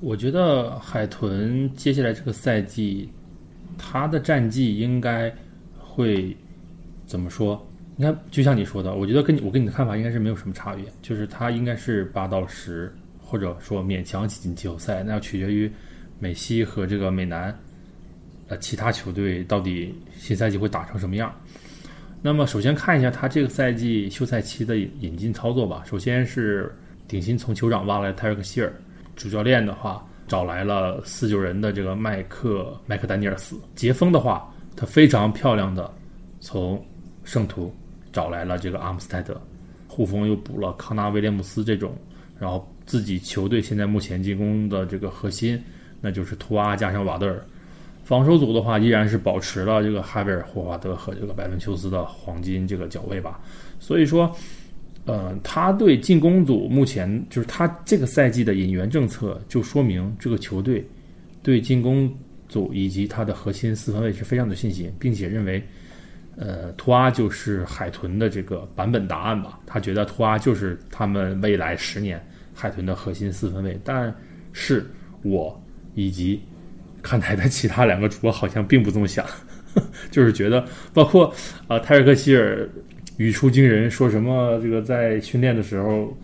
[0.00, 3.08] 我觉得海豚接下来这个赛季，
[3.76, 5.30] 他的战绩应该
[5.78, 6.34] 会
[7.04, 7.66] 怎么说？
[7.96, 15.70] 你看，就像你说的，我觉得跟你我跟你的看法应该是没有什么差别，就是他应该是八到十，或者说勉强挤进季后赛，那要取决于
[16.18, 17.54] 美西和这个美南，
[18.48, 21.30] 呃，其他球队到底新赛季会打成什么样。
[22.22, 25.82] 那么，首先看一下他这个赛季休赛期的引引进操作吧。
[25.86, 26.74] 首先是
[27.06, 28.72] 顶薪从酋长挖来泰瑞克希尔，
[29.20, 33.54] 主教练的话找来了四九人的这个麦克麦克丹尼尔斯。
[33.76, 35.92] 杰锋的话，他非常漂亮的
[36.40, 36.82] 从
[37.22, 37.70] 圣徒
[38.14, 39.38] 找来了这个阿姆斯泰德，
[39.86, 41.94] 护锋又补了康纳威廉姆斯这种，
[42.38, 45.62] 然后自己球队现在目前进攻的这个核心，
[46.00, 47.44] 那就是图阿加上瓦德尔。
[48.02, 53.38] 防守组的话，依然是保持了这个哈维尔、霍华德和这个百伦丘斯的黄金这个脚位吧。
[53.78, 54.34] 所以说，
[55.10, 60.86] 呃，他对进攻组目前就是他这个赛季的引援政策，就说明这个球队
[61.42, 62.08] 对进攻
[62.48, 65.60] 组以及他的核心四分卫是非常有信心，并且认为，
[66.36, 69.58] 呃，图阿就是海豚的这个版本答案吧。
[69.66, 73.76] 他觉得图阿就是他们未来十年海豚的核心四分卫。
[73.82, 74.14] 但
[74.52, 74.88] 是
[75.22, 75.60] 我
[75.96, 76.40] 以及
[77.02, 79.26] 看台的其他两个主播好像并不这么想，
[80.12, 81.34] 就是觉得包括
[81.66, 82.68] 啊、泰瑞克希尔
[83.20, 86.16] 语出惊人，说什么这个在训练的时候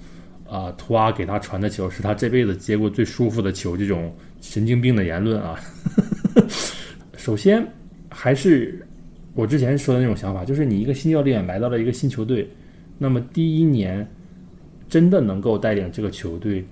[0.48, 5.60] 啊、图阿给他传的球是他这辈子接过最舒服的球，这种神经病的言论啊。
[7.18, 7.62] 首先
[8.08, 8.82] 还是
[9.34, 12.48] 我之前说的那种想法，就是你一个新教练来到了一个新球队，
[12.96, 14.08] 那么第一年
[14.88, 16.64] 真的能够带领这个球队，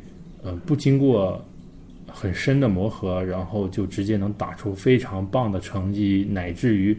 [0.42, 1.44] 呃，不经过
[2.10, 6.96] 很深的磨合，然后就直接能打出非常棒的成绩，乃至于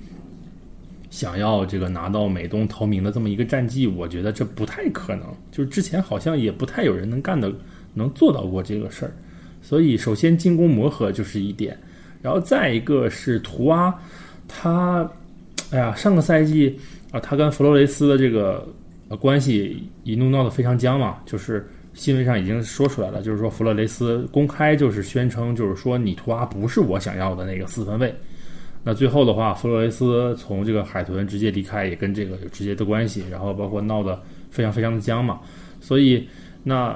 [1.16, 5.26] 想要这个拿到美东头名的这么一个战绩，我觉得这不太可能。
[5.50, 7.50] 就是之前好像也不太有人能干的，
[7.94, 9.14] 能做到过这个事儿。
[9.62, 11.80] 所以，首先进攻磨合就是一点，
[12.22, 13.98] 然后再一个是图阿，
[14.46, 15.10] 他，
[15.72, 16.78] 哎呀，上个赛季
[17.12, 18.68] 啊，他跟弗洛雷斯的这个
[19.08, 28.14] 呃关系一怒闹得非常僵嘛，就是新闻上已经说出来了，就是说弗洛雷斯公开就是宣称，就是说你图阿不是我想要的那个四分卫。
[28.88, 34.22] 那最后的话，弗洛雷斯从这个海豚直接离开，也跟这个有直接的关系，然后包括闹得
[34.52, 35.40] 非常非常的僵嘛。
[35.82, 36.28] 所以，
[36.64, 36.96] 那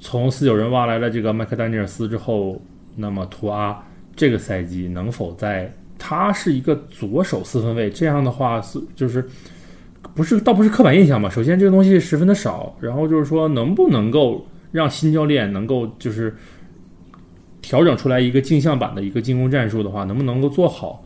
[0.00, 2.60] 从四九人挖来了这个麦克丹尼尔斯之后，
[2.96, 3.80] 那么图阿
[4.16, 9.24] 这个赛季能否在他是一个左手四分卫，这样的话是就是
[10.14, 11.30] 不是倒不是刻板印象吧？
[11.30, 16.34] 首先这个东西十分的少，然后就是说能不能够让新教练能够就是
[17.64, 21.04] 调整出来一个镜像版的一个进攻战术的话，能不能够做好？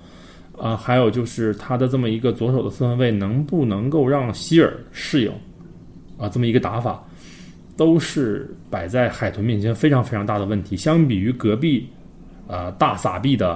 [0.61, 5.31] 啊、还有就是他的这么一个左手的四分卫能不能够让希尔适应
[6.19, 6.29] 啊？
[6.29, 7.01] 这么一个打法，
[7.77, 10.77] 都是摆在海豚面前非常非常大的问题。
[10.77, 11.89] 相比于隔壁
[12.49, 13.53] 啊、大撒币的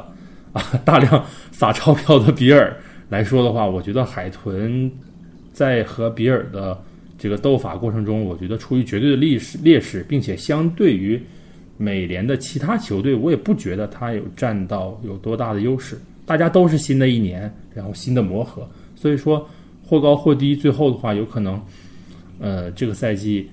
[0.52, 2.72] 啊大量撒钞票的比尔
[3.08, 4.88] 来说的话，我觉得海豚
[5.52, 6.80] 在和比尔的
[7.18, 11.20] 这个斗法过程中，我觉得处于绝对的劣势劣势，并且相对于
[11.76, 15.98] 美联的其他球队，我也不觉得他有占到有多大的优势。
[16.24, 19.46] 大家都是新的一年，然后新的磨合，所以说
[19.85, 21.61] 或高或低，最后的话有可能，
[22.38, 23.50] 呃，这个赛季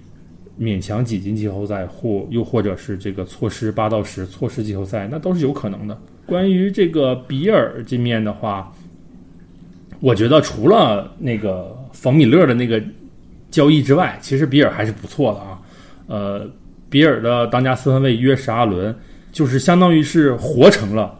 [0.60, 6.00] 勉强挤进季后赛，或又或者是这个错失八到十，错失季后赛，那都是有可能的。
[6.28, 8.72] 关于这个比尔这面的话，
[10.00, 12.82] 我觉得除了那个冯米勒的那个
[13.50, 15.60] 交易之外，其实比尔还是不错的啊。
[16.06, 16.48] 呃，
[16.90, 18.94] 比尔的当家四分卫约什阿伦，
[19.32, 21.18] 就是相当于是活成了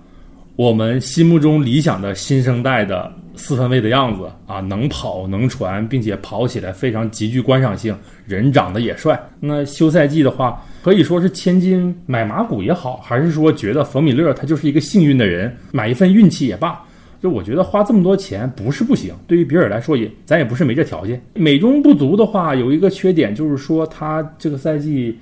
[0.56, 9.18] 我们心目中理想的新生代的四分卫的样子啊，能跑能传，并且跑起来非常极具观赏性，人长得也帅。
[9.40, 16.84] 那休赛季的话，可以说是千金买马骨也好，还是说觉得冯米勒他就是一个幸运的人，买一份运气也罢。
[17.22, 21.22] 就我觉得花这么多钱不是不行，对于比尔来说也咱也不是没这条件。
[21.34, 25.18] 美中不足的话，有一个缺点就是说他这个赛季，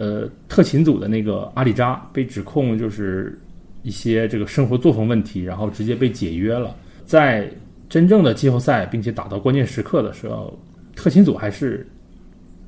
[0.00, 3.38] 呃，特勤组的那个阿里扎被指控就是
[3.82, 6.74] 一些这个生活作风问题，然后直接被解约了。
[7.04, 7.46] 在
[7.86, 10.58] 真正的季后赛并且打到关键时刻的时候，
[10.96, 11.86] 特勤组还是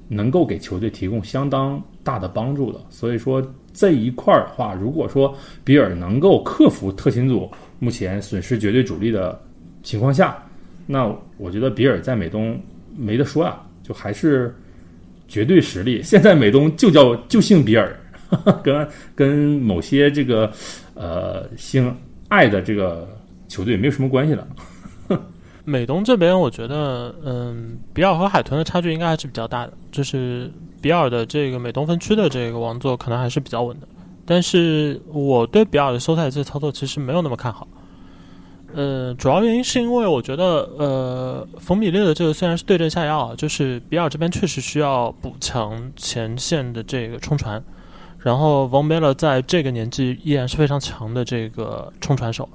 [0.08, 2.78] 能够给球队提供相当大的帮助的。
[2.90, 3.42] 所以说
[3.72, 7.50] 这一块儿的话，如果说比尔能够克服特勤组。
[7.82, 9.36] 目前损失绝对主力的
[9.82, 10.40] 情况下，
[10.86, 12.56] 那我觉得比尔在美东
[12.96, 14.54] 没得说呀，就还是
[15.32, 16.02] 绝对实力。
[16.02, 17.98] 现在美东就叫就姓比尔，
[18.62, 19.30] 跟跟
[19.62, 20.52] 某些这个
[20.92, 21.90] 呃姓
[22.28, 23.08] 爱的这个
[23.48, 24.46] 球队没有什么关系了。
[25.64, 30.50] 美东这边，我觉得嗯，比尔和海豚的差距应该还是比较大的，就是
[30.82, 33.88] 比尔的这个美东分区的这个王座可能还是比较稳的。
[34.26, 37.66] 但是我对比尔的休赛季操作其实没有那么看好，
[38.74, 47.62] 呃，主要原因是因为我觉得，呃，冯比利的这个虽然是对症下药啊，就是比尔这边确实需要补强前线的这个冲传，
[48.18, 52.48] 然后冯贝勒在这个年纪依然是非常强的这个冲传手，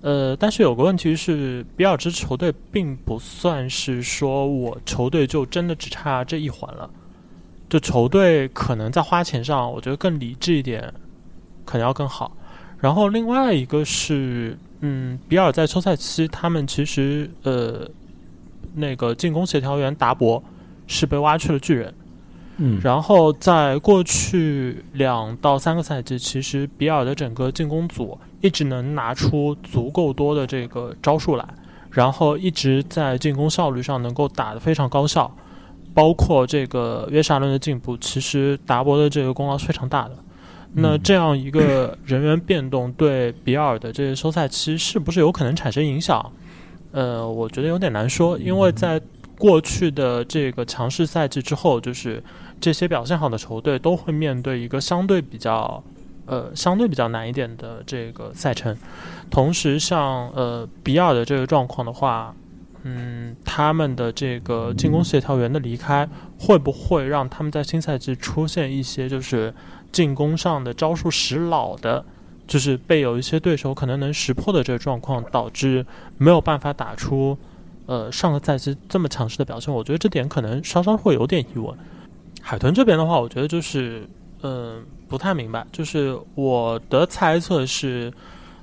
[0.00, 6.88] 呃，但是有个问题是，比尔支球队并不算是说我球队就真的只差这一环了。
[7.68, 10.92] 就球队可能在花钱上，我觉得更理智一点，
[11.64, 12.36] 可能要更好。
[12.78, 17.88] 然后另外一个是，嗯，比尔在休赛期，他们其实呃，
[18.74, 20.42] 那个进攻协调员达博
[20.86, 21.94] 是被挖去了巨人，
[22.58, 31.48] 嗯，然后在过去两到三个赛季，其实比尔的整个进攻组一直能拿出足够多的这个招数来，
[31.90, 35.34] 然后一直在进攻效率上能够打得非常高效。
[35.94, 40.16] 包括这个约沙伦的进步，其实达博的这个功劳是非常大的。
[40.74, 46.32] 那这样一个人员变动对比尔的这个休赛期是不是有可能产生影响？
[46.92, 49.00] 呃，我觉得有点难说，因为在
[49.38, 52.22] 过去的这个强势赛季之后，就是
[52.60, 55.82] 这些表现好的球队都会面对一个相对比较
[56.26, 58.76] 呃相对比较难一点的这个赛程。
[59.30, 62.34] 同时，像呃比尔的这个状况的话。
[62.86, 66.06] 嗯，他们的这个进攻协调员的离开，
[66.38, 69.54] 会不会让他们在新赛季出现一些就是
[69.94, 72.04] 进攻上的招数使老的，
[72.46, 75.86] 就是被有一些对手可能能识破的这个状况，导致
[76.18, 77.38] 没有办法打出
[77.86, 79.72] 呃上个赛季这么强势的表现？
[79.72, 81.72] 我觉得这点可能稍稍会有点疑问。
[82.42, 84.06] 海豚这边的话，我觉得就是
[84.42, 88.12] 嗯不太明白，就是我的猜测是。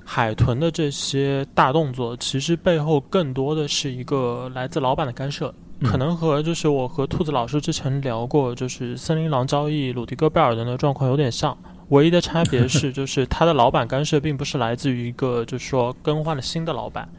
[0.03, 11.57] 海豚的这些大动作，其实背后更多的是一个来自老板的干涉，可能和就是我和兔子老师之前聊过，就是森林狼交易鲁迪戈贝尔的那个状况有点像，
[11.89, 17.09] 唯一的差别是， 就是他的老板干涉并不是来自于一个就是说更换了新的老板，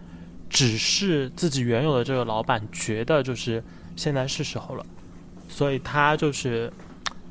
[0.48, 3.62] 只是自己原有的这个老板觉得就是
[3.96, 4.86] 现在是时候了，
[5.48, 6.72] 所以他就是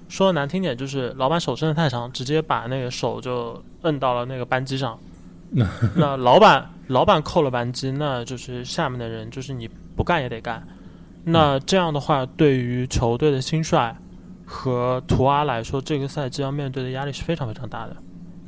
[0.10, 5.00] 说的难听点，就是老板手伸的太长，直接把那个手就摁到了那个扳机上。
[5.96, 10.66] 那老板老板扣了扳机，那就是下面的人就是你不干也得干。
[11.24, 13.96] 那这样的话，对于球队的新帅
[14.46, 17.96] 和图阿来说，这个赛季要面对的压力是非常非常大的。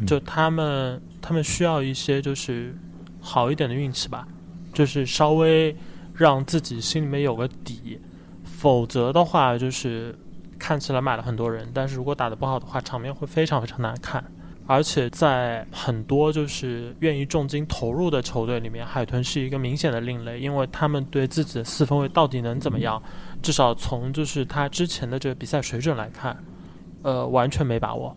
[0.07, 2.75] 就他们他们需要一些就是
[3.21, 4.27] 好一点的运气吧，
[4.73, 5.75] 就是稍微
[6.13, 7.99] 让自己心里面有个底。
[8.43, 10.17] 否则的话，就是
[10.57, 14.23] 看起来买了很多人，但是如果打得不好的话，场面会非常非常难看。
[14.65, 23.01] 而且在很多就是愿意重金投入的球队里面，海豚是一个明显的另类，因为他们对自己的四分卫到底能怎么样，
[23.41, 26.41] 至少从就是他之前的这个比赛水准来看，
[27.01, 28.15] 呃，完全没把握。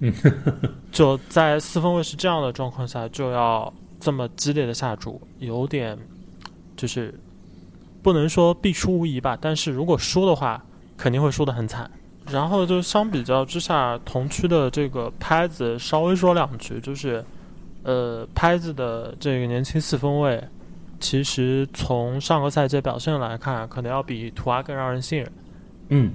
[0.00, 0.12] 嗯，
[0.90, 5.98] 就在四分卫是这样的状况下，就要这么激烈的下注，有点
[6.76, 7.14] 就是
[8.02, 10.64] 不能说必输无疑吧，但是如果输的话，
[10.96, 11.90] 肯定会输得很惨。
[12.30, 17.24] 然后就相比较之下，同区的这个拍子稍微说两句，就是，
[17.84, 20.42] 呃，拍子的这个年轻四分卫，
[20.98, 25.32] 其实从上个赛季表现来看，可能要比图阿更让人信任。
[25.90, 26.12] 嗯，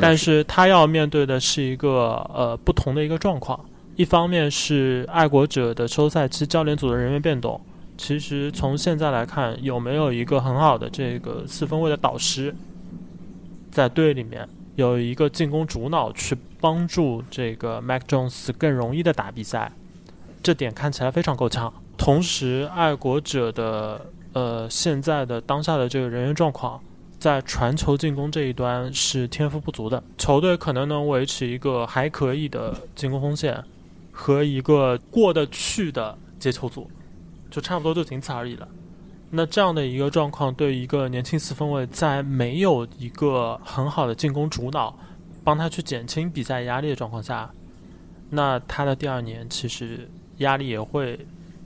[0.00, 3.58] 但是他要面对的是一个呃不同的一个状况，
[3.96, 7.58] 一方面是爱国者的休赛期教练组的人员变动，
[7.96, 12.54] 其实从现在来看，有没有一个很好的这个四分卫的导师
[13.70, 14.46] 在队里面？
[14.76, 19.72] 有一个进攻主脑去帮助这个 Mac Jones 更容易的打比赛，
[20.42, 21.72] 这点看起来非常够呛。
[21.96, 26.78] 同时，爱国者的呃现在的当下的这个人员状况，
[27.18, 30.02] 在传球进攻这一端是天赋不足的。
[30.18, 33.64] 球队可能能维持一个还可以的进攻锋线
[34.12, 36.90] 和一个过得去的接球组，
[37.50, 38.68] 就差不多就仅此而已了。
[39.30, 44.96] 那这样的一个状况，对一个年轻四分卫，在没有一个很好的进攻主脑
[45.42, 47.50] 帮他去减轻比赛压力的状况下，
[48.30, 50.08] 那他的第二年其实
[50.38, 51.18] 压力也会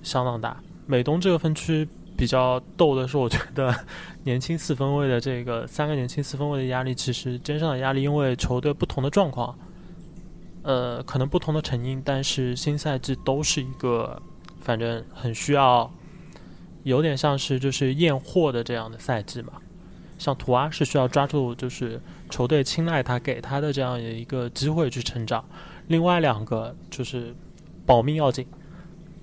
[0.02, 0.58] 相当大。
[0.86, 1.86] 美东这个分区
[2.16, 3.72] 比较逗的是，我觉得
[4.24, 9.56] 年轻四分卫的这个三个年轻四分卫的压力，其实肩上的压力，因为球队不同的状况，
[10.62, 14.20] 呃，可能不同的成因，但是新赛季都是一个，
[14.62, 15.88] 反正很需要。
[16.82, 19.52] 有点像是就是验货的这样的赛季嘛，
[20.18, 22.00] 像图阿是需要抓住就是
[22.30, 25.44] 球队青睐他给他的这样一个机会去成长，
[25.88, 27.34] 另外两个就是
[27.84, 28.46] 保命要紧，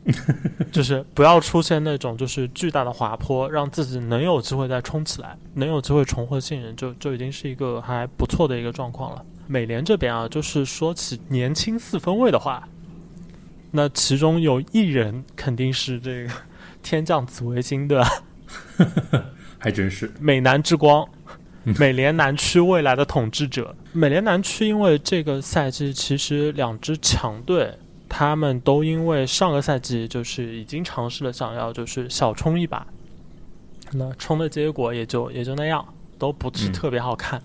[0.72, 9.26] 就是不要出现那种就是巨大的滑坡，让自己能有机会再冲起来，能有机会重获信任，就就已经是一个还不错的一个状况了。
[9.48, 12.68] 美联这边啊，就是说起年轻四分卫的话，
[13.72, 16.32] 那其中有一人肯定是这个。
[16.90, 18.10] 天降紫微星对吧，
[19.60, 21.06] 还真是美男之光，
[21.64, 23.76] 美联南区未来的统治者。
[23.92, 27.78] 美联南区因为这个赛季其实两支强队，
[28.08, 32.88] 他们都因为上个赛季就是已经尝试了想要就是小冲一把，
[33.92, 35.86] 那冲的结果也就也就那样，
[36.18, 37.42] 都不是特别好看。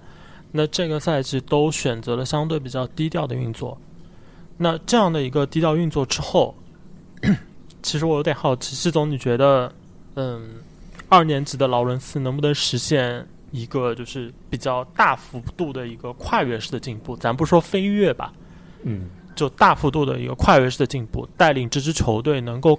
[0.52, 3.76] 那这个赛季都选择了相对比较低调的运作。
[4.58, 6.54] 那这样的一个低调运作之后。
[7.82, 9.72] 其实我有点好奇，系总，你觉得，
[10.14, 10.54] 嗯，
[11.08, 17.16] 二年级的劳伦斯能不能实现一个就是比较大幅度的一个跨越式的进步？
[17.16, 18.32] 咱不说飞跃吧，
[18.84, 22.78] 嗯，就大幅度的一个跨越式的进步，带领这支球队能够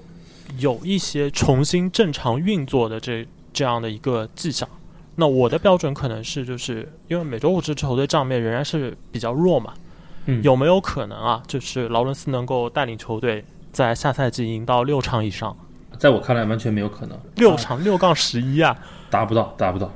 [0.57, 4.67] 有一些重新正常运作的这这样的一个迹象。
[5.15, 9.73] 那我的标准可能是，就是因为美洲虎这支球队账面仍然是比较弱嘛，
[10.25, 11.43] 嗯，有没有可能啊？
[11.45, 13.43] 就是劳伦斯能够带领球队？
[13.73, 15.57] 在下赛季赢到六场以上，
[15.97, 17.17] 在我看来完全没有可能。
[17.35, 18.77] 六场六杠十一啊，
[19.09, 19.91] 达不到，达不到。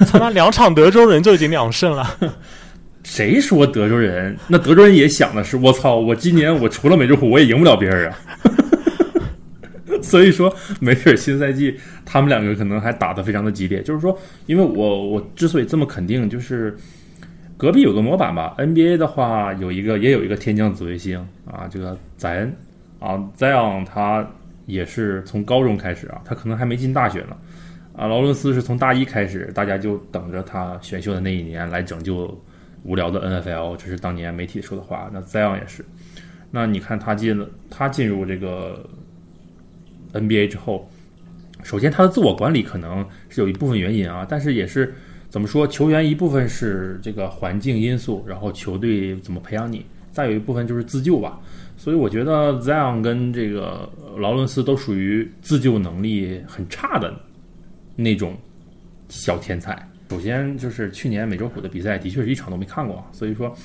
[0.00, 2.18] 他妈两场德州人就已经两胜了。
[3.04, 4.36] 谁说德州人？
[4.48, 8.18] 那德州人也想的是，我操，我今年我除了美洲虎，我也赢不了别人啊。
[10.02, 13.80] 所以说，没准新赛季他们两个可能还打得非常的激烈。
[13.82, 16.76] 就是说，因为我我之所以这么肯定，就是
[17.56, 18.54] 隔壁有个模板吧。
[18.58, 22.52] NBA 的话，有一个也有一个天降紫微星啊，这个宰恩。
[23.00, 24.24] 啊，Zion 他
[24.66, 27.36] 也是从高中开始啊，他可能还没进大学呢。
[27.96, 32.40] 啊，劳伦斯是从大一开始，大家就等着他选秀的那一年来拯救
[32.84, 35.10] 无聊的 NFL，这是当年媒体说的话。
[35.12, 35.84] 那 Zion 也是。
[36.50, 38.88] 那你看他进了，他进入这个
[40.12, 40.88] NBA 之后，
[41.62, 44.94] 首先他的自我管理可能是有一部分原因啊，但是也是
[45.28, 51.38] 怎么说，球员一部分是这个环境因素，然后球队怎么培养你，再有一部分就是自救吧。
[51.80, 57.18] 所以我觉得 Zion 跟这个劳伦斯都属于自救能力很差的
[57.96, 58.36] 那种
[59.08, 59.88] 小天才。
[60.10, 63.56] 首先就是去年美洲虎的比赛的确是一场都没看过，所以说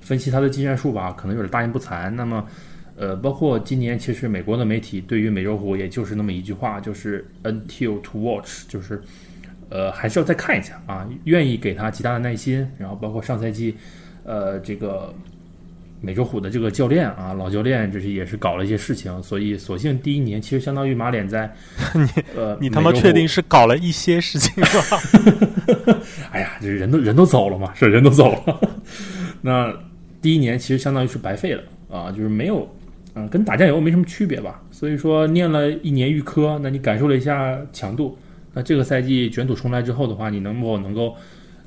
[0.00, 2.08] 分析他的技战术吧，可能有点大言不惭。
[2.10, 2.46] 那么，
[2.94, 9.02] 呃，包括今年其实美国的媒体对于美洲虎也就是那么一句话，就是 Until to watch，就是
[9.68, 12.64] 呃还是要再看一下啊，愿意给他极大的耐心。
[12.78, 13.74] 然后包括上赛季，
[14.22, 15.12] 呃，这个。
[16.04, 21.50] 美洲虎的这个教练啊，老教练，这是也是搞了一些事情，所以索性第一年其实相当于马脸在，
[21.94, 24.68] 你呃，你他妈确定是搞了一些事情吗？
[26.30, 28.60] 哎呀，这人都人都走了嘛，是人都走了，
[29.40, 29.74] 那
[30.20, 32.68] 第一年其实相当于是白费了啊，就是没有，
[33.14, 34.62] 嗯，跟打酱油没什么区别吧。
[34.70, 38.18] 所以说念了一年预科，那你感受了一下强度，
[38.52, 41.14] 那这个赛季卷土重来之后的话，你能否能够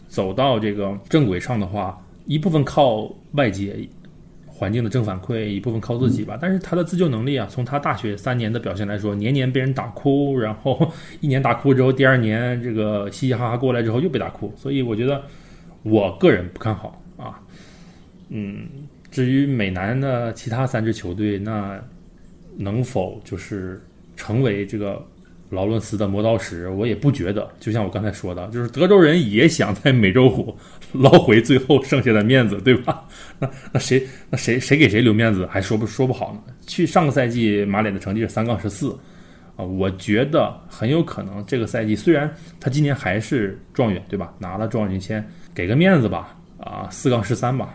[0.08, 3.76] 走到这个正轨上的话，一部分靠外界。
[4.58, 10.92] 环境的正反馈一部分靠自己吧，但是他的自救能力啊，从他大学三年的表现来说，年年被人打哭，然后
[11.22, 15.22] 一年打哭之后，第二年这个嘻嘻哈哈过来之后又被打哭，所以我觉得
[15.84, 17.40] 我个人不看好啊。
[18.30, 18.68] 嗯，
[19.12, 21.80] 至于美男的其他三支球队，那
[22.58, 23.80] 能否就是
[24.16, 25.06] 成为这个？
[25.50, 27.50] 劳伦斯的磨刀石，我也不觉得。
[27.60, 30.56] 就像我刚才说的，就是德州人也想在美洲虎
[30.94, 33.04] 捞回最后剩下的面子，对吧？
[33.40, 36.54] 那那谁那谁谁给谁留面子，还说不说不好呢？
[36.66, 38.92] 去上个赛季马脸的成绩是三杠十四
[39.56, 42.30] 啊，我觉得很有可能这个赛季虽然
[42.60, 44.34] 他今年还是状元，对吧？
[44.40, 45.26] 拿了状元签，
[45.56, 47.74] 给个面子吧啊，四杠十三吧，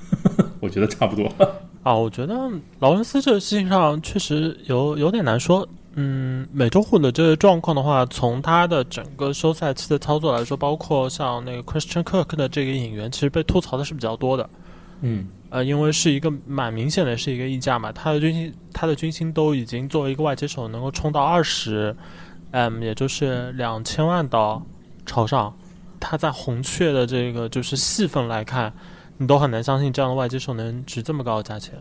[0.60, 1.26] 我觉得差不多
[1.82, 1.94] 啊。
[1.94, 2.34] 我觉得
[2.80, 5.66] 劳伦斯这个事情上确实有有点难说。
[6.00, 14.48] 嗯，美洲虎的这个状况的话，从他的整个休赛期的操作来说，包括像那个 Christian Kirk 的这个引援，其实被吐槽的是比较多的。
[15.00, 21.96] 嗯，呃，因为是一个蛮明显的是一个溢价嘛，他的军薪他的军薪都已经作为一个外接手能够冲到二十，
[22.52, 24.62] 嗯，也就是两千万刀
[25.04, 25.52] 朝上。
[25.98, 28.72] 他在红雀的这个就是戏份来看，
[29.16, 31.74] 你都很难相信这样的外接手能值这么高的价钱。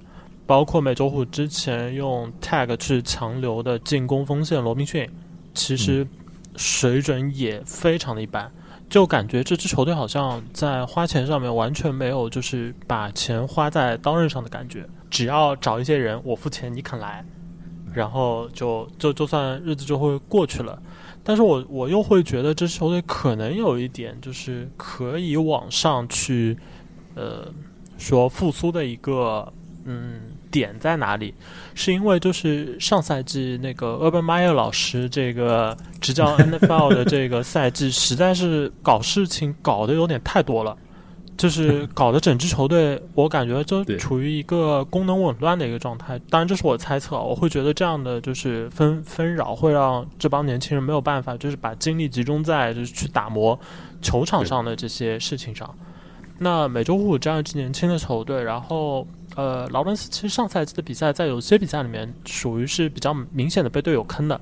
[0.48, 5.08] 包括美洲虎之前用 tag 去强留的进攻锋线罗宾逊，
[5.54, 6.08] 其实
[6.56, 8.50] 水准也非常的一般，
[8.90, 14.88] 就感觉这支球队好像在花钱上面完全没有就是把钱花在刀刃上的感觉。
[15.10, 17.26] 只要找一些人，我付钱你肯来，
[17.94, 20.82] 然后就就就算日子就会过去了。
[21.26, 26.58] 但是我我又会觉得这支球队可能有一点就是可以往上去，
[27.16, 27.52] 呃，
[27.98, 29.52] 说复苏的一个
[29.84, 30.22] 嗯。
[30.52, 31.34] 点在哪里？
[31.76, 40.76] 是因为就是上赛季那个 Urban Meyer 老师这个执教 NFL 的这个赛季，实在是搞事情搞得有点太多了，
[41.38, 46.20] 就是 搞得整支球队，我感觉就处于一个功能紊乱的一个状态。
[46.30, 53.60] 当然，这是我猜测，我会觉得这样的就是纷纷扰会让这帮年轻人没有办法，就是把精力集中在就是去打磨
[54.02, 55.76] 球场上的这些事情上。
[56.40, 59.08] 那美洲虎这样一支年轻的球队，然后。
[59.38, 64.42] 呃，劳伦斯其实上赛季的比赛，在有些比赛里面属于是比较明显的被队友坑的。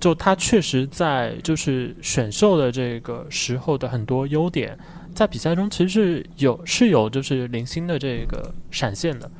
[0.00, 4.76] 就他确实在就是选秀的这个时候的很多优点，
[5.14, 9.30] 在比赛中其实是有是有就是零星的这个闪现的。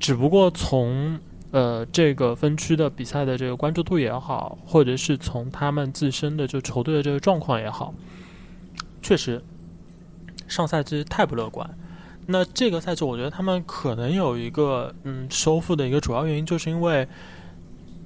[0.00, 1.16] 只不过从
[1.52, 7.94] 呃这个分区的比赛的这个关注度也好，或者是从他们自身的就球队的这个状况也好，
[9.00, 9.40] 确实
[10.48, 11.70] 上赛季太不乐观。
[12.26, 17.06] 那这个赛季，我觉得他们可能有一个嗯收复的一个主要原因，就是因为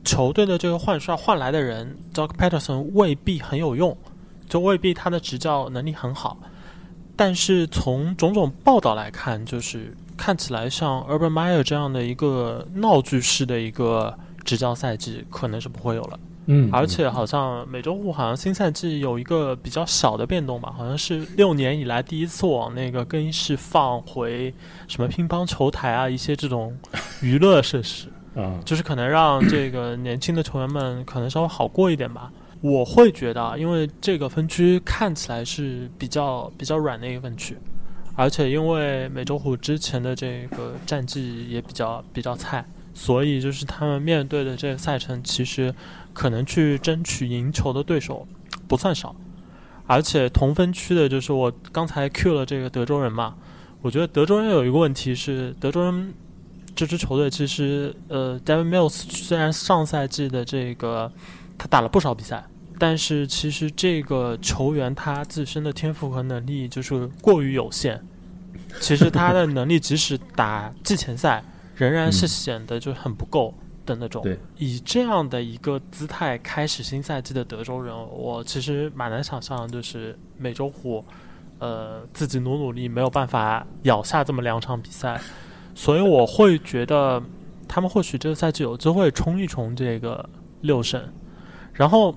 [0.05, 3.97] 球队的这个换帅换来的人，Doug Peterson 未必很有用，
[4.49, 6.39] 就未必他的执教能力很好。
[7.15, 16.19] 但是从种种报道来看，就是看起来像 Urban Meyer 这样的一个闹剧式的一个执教赛季，可能是不会有了。
[16.51, 24.53] 嗯，而且好像美洲虎好像新赛季有一个比较小的变动吧，好像是六年以来第一次往那个更衣室放回
[24.87, 26.75] 什么乒乓球台啊，一些这种
[27.21, 32.33] 娱乐设施 啊，就是可能让这个 年轻的球员们可能稍微好过一点吧。
[32.63, 37.59] 我会觉得，因为这个分区看起来是比较比较软的一个分区，
[38.17, 45.75] 而且因为美洲虎之前的这个战绩也比较比较菜，所以就是他们面对的这个赛程其实。
[46.19, 48.27] 可能去争取赢球的对手
[48.67, 49.15] 不算少，
[49.87, 53.37] 而且同分区的就是我刚才 Q 了这个德州人嘛，
[53.83, 56.13] 我觉得德州人有一个问题是，德州人
[56.75, 61.09] 这支球队其实呃，David Mills 虽然上赛季的这个
[61.57, 62.45] 他打了不少比赛，
[62.81, 68.03] 但是其实这个球员他自身的天赋和能力就是过于有限，
[68.81, 71.45] 其实他的能力即使打季前赛，
[71.77, 73.55] 仍然是显得就很不够。
[73.89, 74.23] 的那种，
[74.59, 81.03] 以这样的一个姿态开始新赛季的德州人，我其实蛮难想象，就是美洲虎，
[81.59, 85.19] 呃，自己努努力没有办法咬下这么两场比赛，
[85.75, 87.23] 所以我会觉得
[87.67, 90.29] 他们或许这个赛季有机会冲一冲这个
[90.61, 91.03] 六胜。
[91.73, 92.15] 然后，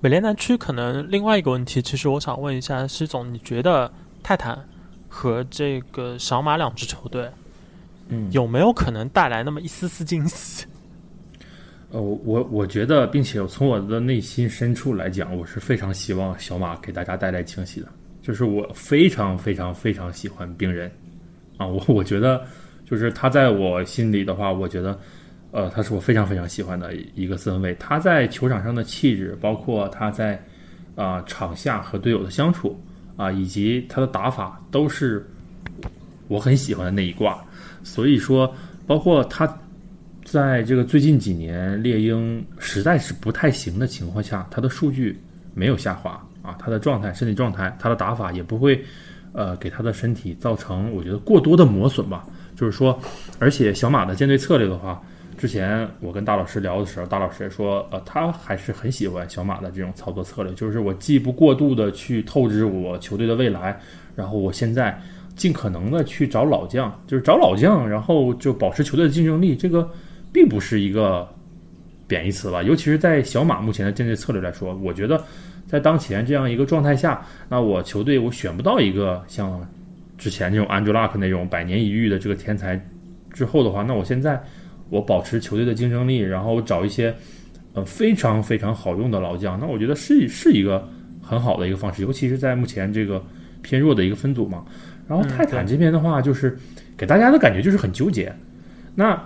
[0.00, 3.90] 美联南区可能另外一个问题，其实我想问一下施总，你觉得
[4.22, 4.68] 泰坦
[5.08, 7.30] 和这个小马两支球队？
[8.10, 10.66] 嗯，有没有可能带来那么一丝丝惊喜？
[11.90, 17.88] 呃，我我觉得，并且从我的内心深处来讲，我是非常希望小马给大家带来惊喜的。
[18.22, 20.90] 就是我非常非常非常喜欢病人
[21.56, 22.44] 啊，我 我觉得
[22.84, 24.96] 就是他在我心里的话，我觉得
[25.52, 27.74] 呃，他是我非常非常喜欢的一个四分卫。
[27.74, 30.40] 他在球场上的气质，包括他在
[30.94, 32.80] 啊场下和队友的相处
[33.16, 35.26] 啊，以及他的打法，都是
[36.28, 37.42] 我很喜欢的那一挂。
[37.82, 38.52] 所以说，
[38.86, 39.58] 包括他
[40.24, 45.18] 在这个最近几年猎鹰实在是不太行的情况下，他的数据
[45.54, 48.84] 没有下滑啊，他的状态、身体状态、他的打法也不会
[49.32, 52.24] 呃给他的身体造成我觉得过多的磨损吧。
[52.54, 52.96] 就是说，
[53.38, 55.02] 而且小马的舰队策略的话，
[55.38, 63.80] 之前我跟大老师聊的时候，大老师也说，呃，他还是很喜欢小马的这种操作策略，就是我既不过度的去透支我球队的未来，
[64.14, 65.00] 然后我现在。
[65.36, 69.56] 尽可能的去找老将，就是找老将，然后就保持球队的竞争力。
[69.56, 69.90] 这个
[70.32, 71.26] 并不是一个
[72.06, 72.62] 贬义词吧？
[72.62, 75.22] 尤其是在小马目前的建队策略来说，我觉得
[75.66, 79.66] 在当前这样一个状态下，那我球队我选不到一个像
[80.18, 82.78] 之前这种 Andrew Luck 那种百年一遇的这个天才
[83.32, 84.42] 之后的话，那我现在
[84.90, 87.14] 我保持球队的竞争力，然后找一些
[87.72, 90.86] 呃非常非常好用的老将，那我觉得是是一个
[91.22, 93.24] 很好的一个方式，尤其是在目前这个
[93.62, 94.64] 偏弱的一个分组嘛。
[95.10, 96.56] 然后泰坦这边的话，就是
[96.96, 98.32] 给大家的感觉就是很纠结。
[98.94, 99.20] 那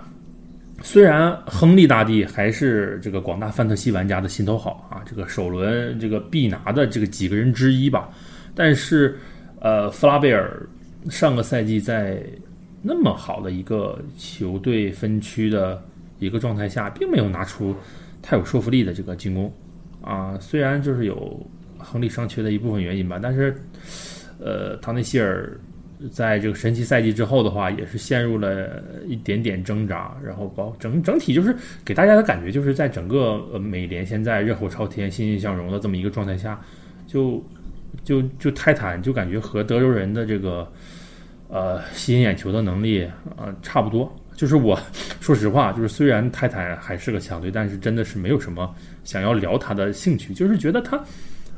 [0.81, 8.09] 虽然亨利大帝还是这个广大范特西玩家的心头好啊，这个首轮这个必拿的这个几个人之一吧，
[8.55, 9.15] 但是
[9.59, 10.59] 呃，弗拉贝尔
[11.07, 12.19] 上个赛季在
[12.81, 15.79] 那么好的一个球队分区的
[16.17, 17.75] 一个状态下，并没有拿出
[18.23, 19.53] 太有说服力的这个进攻
[20.01, 20.35] 啊。
[20.39, 21.39] 虽然就是有
[21.77, 23.55] 亨利伤缺的一部分原因吧，但是
[24.39, 25.55] 呃，唐内希尔。
[26.11, 36.59] 在这个神奇赛季之后的话，也是陷入了一点点挣扎，然后包整整体就是给大家的感觉，就是在整个呃美联现在热火朝天、欣欣向荣的这么一个状态下，
[37.07, 37.43] 就
[38.03, 40.71] 就就泰坦就感觉和德州人的这个
[41.47, 43.03] 呃吸引眼球的能力
[43.35, 44.13] 啊差不多。
[44.35, 44.77] 就是我
[45.21, 51.01] 说实话，就是虽然泰坦还是个强队，但是真的是没有什么想要聊他的兴趣，就是觉得他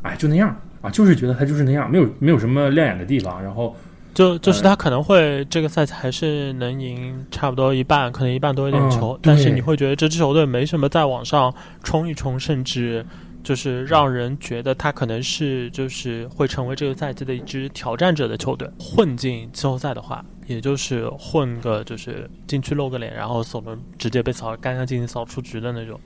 [0.04, 3.76] 哎就那样啊，就是觉得他就是那样，没有没有什么亮眼的地方，然后。
[4.18, 11.54] 就就是他可能会这个赛季还是能赢差不多一半，可能一半多一点球，但是你会觉得这支球队没什么再往上
[11.84, 13.06] 冲一冲，甚至
[13.44, 18.68] 就是让人觉得他可能是就是会成为这个赛季的一支挑战者的球队。
[18.80, 26.00] 混进季后赛的话，也就是混个就是进去露个脸，然后首轮直接被扫干干净净扫出局的那种。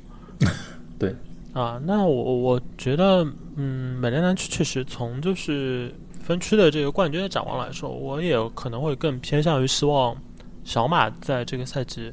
[1.00, 1.16] 对
[1.54, 5.96] 啊，那我我觉得嗯，美联南区确实从就是。
[6.22, 10.16] 分区的这个冠军的展望来说，我也可能会更偏向于希望
[10.64, 12.12] 小马在这个赛季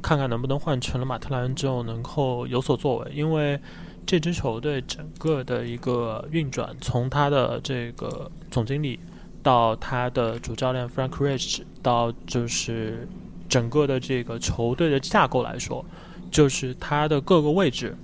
[0.00, 3.60] 看看能不能换成了马特兰之后能够有所作为，因为
[4.06, 8.98] 这支球队整个的一个运转，从他的这个总经理
[9.42, 13.06] 到他的主教练 Frank Rich，到就是
[13.48, 15.84] 整个的这个球队的架构来说，
[16.30, 17.94] 就是他的各个位置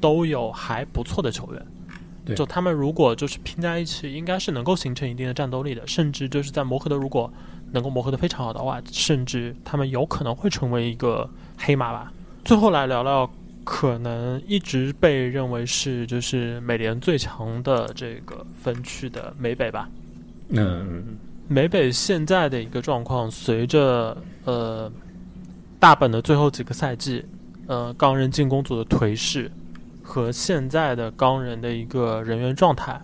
[0.00, 1.66] 都有还不错的球员。
[2.34, 7.30] 就他们如果就是拼在一起，应该是能够形成一定的战斗力的，甚至就是在磨合的，如果
[7.72, 12.12] 能够磨合的非常好的话，甚至他们有可能会成为一个黑马吧。
[12.44, 13.28] 最后来聊聊，
[13.64, 19.88] 可能一直被认为是就是美联最强的这个分区的美北吧。
[20.48, 21.16] 嗯，
[21.48, 24.90] 美北现在的一个状况，随着呃
[25.78, 27.24] 大本的最后几个赛季，
[27.66, 29.50] 呃钢人进攻组的颓势。
[30.06, 33.00] 和现在的钢人的一个人员状态，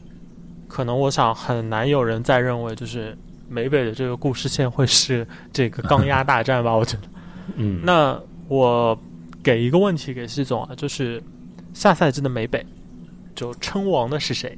[0.68, 3.16] 可能我想很难有人再认为就是
[3.48, 6.76] 美北的这个故事线会是这个钢压大战吧？
[6.76, 7.02] 我觉得，
[7.56, 8.96] 嗯，那我
[9.42, 11.20] 给一个问题给西总啊，就是
[11.72, 12.64] 下赛季的美北
[13.34, 14.56] 就称王的是谁？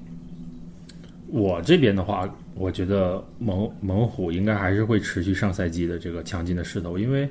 [1.28, 7.28] 我这边的话，我觉得猛猛虎应该还是会持续上赛季的这个强劲的势头，因为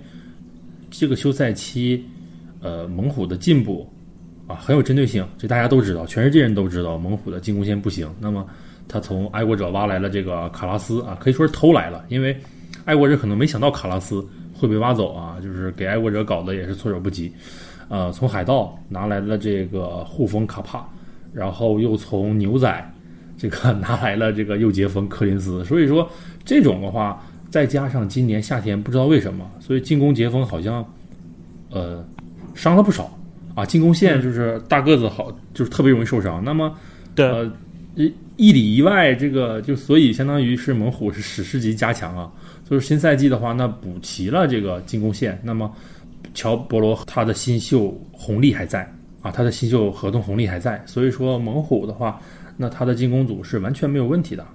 [0.90, 2.06] 这个休赛期，
[2.62, 3.91] 呃，猛虎的进步。
[4.52, 8.10] 啊，很有针对性，这大家都知道，全世界人都知道，猛虎的进攻线不行。
[8.20, 8.46] 那么
[8.88, 12.36] 他从爱国者挖来了这个卡拉斯啊，可以说是偷来了，因为
[12.86, 17.32] 爱国者可能没想到卡拉斯会被挖走啊，就是给爱国者搞得也是措手不及。
[17.88, 20.86] 呃，从海盗拿来了这个护锋卡帕，
[21.34, 22.94] 然后又从牛仔
[23.38, 26.10] 这个 拿来了这个右截锋柯林斯，所以说
[26.44, 30.86] 这种的话，再加上今年夏天不知道为什么，所以进攻截锋好像
[31.70, 32.06] 呃
[32.54, 33.12] 伤了不少。
[33.54, 36.42] 啊，进攻线就是大个子好，就是特别容易受伤。
[36.44, 36.74] 那么，
[37.18, 37.52] 呃，
[37.96, 42.32] 一一里一外，这个就所以相当于是猛虎是史诗级加强啊。
[42.70, 45.38] 就是新赛季的话，那补齐了这个进攻线。
[45.44, 45.70] 那么，
[46.34, 48.90] 乔博罗他的新秀红利还在
[49.22, 50.82] 啊，他的新秀合同红利还在。
[50.86, 52.22] 所以说，猛虎的话，
[52.56, 54.48] 那他的进攻组是完全没有问题的。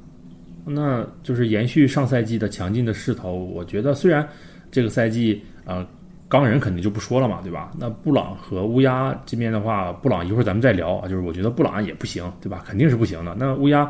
[0.65, 3.35] 那就是延续上赛季的强劲的势头。
[3.35, 4.27] 我觉得虽然
[4.71, 5.87] 这个赛季啊。
[6.29, 7.71] 钢人肯定就不说了嘛，对吧？
[7.79, 11.09] 那布朗和乌鸦这边的话，布朗一会儿咱们再聊啊。
[11.09, 12.65] 就是我觉得布朗也不行，对吧？
[12.67, 13.35] 肯定是不行的。
[13.39, 13.89] 那乌鸦，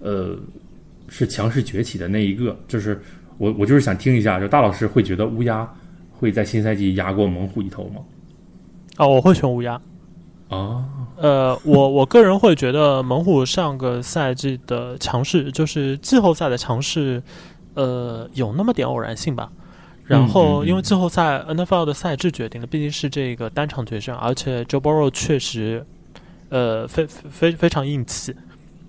[0.00, 0.36] 呃，
[1.08, 2.54] 是强势崛起的那一个。
[2.68, 3.00] 就是
[3.38, 5.66] 我，我就是想听一下，就大老师会觉得乌鸦
[6.12, 8.02] 会在新赛季压过猛虎一头吗？
[8.96, 9.80] 啊，我会选乌鸦。
[10.48, 10.84] 啊，
[11.16, 17.22] 呃，我我个人会觉得猛虎上个赛季的强势，就是季后赛的强势，
[17.74, 19.50] 呃，有那么点偶然性吧。
[20.08, 25.84] 然后，因为季后赛 NFL 的赛制决定了，毕竟是这个单场决胜，而且 Joe Burrow 确实，
[26.48, 28.34] 呃，非非非常硬气。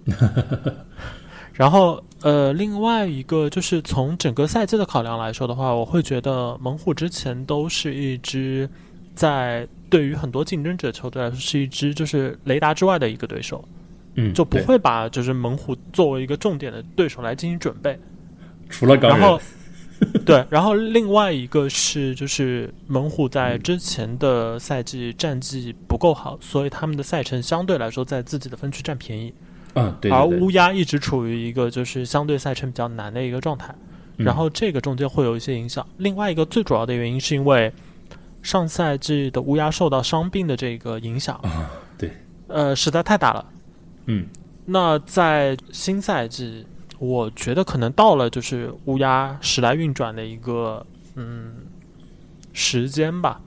[1.51, 8.69] 然后，呃，另外一个就是从整个赛季的考量来说的话，我会觉得猛虎之前都是一支
[9.13, 13.61] 在对于很多竞争者球队来说是一支就是雷达之外的一个对手，
[14.15, 17.99] 嗯，就不会把就是猛虎作为一个重点的对手来进行准备。
[18.69, 19.39] 除了钢人。
[20.25, 29.33] 对，然后另外一个是就是猛虎在之前的赛季战绩不够好，所以他们的赛程相对来说在自己的分区占便宜。
[29.73, 30.09] 嗯，对。
[30.09, 33.75] 而乌鸦一直处于一个就是相对赛程比较难的一个状态，
[34.15, 35.85] 然后这个中间会有一些影响。
[35.97, 37.71] 另外一个最主要的原因是因为
[38.41, 42.11] 上赛季的乌鸦受到伤病的这个影响啊，对，
[42.47, 43.45] 呃，实在太大了。
[44.05, 44.25] 嗯，
[44.65, 46.65] 那在新赛季。
[46.99, 50.85] 我觉得可能到了就是乌鸦时来运转的一个
[51.15, 51.53] 嗯
[52.51, 53.39] 时间吧，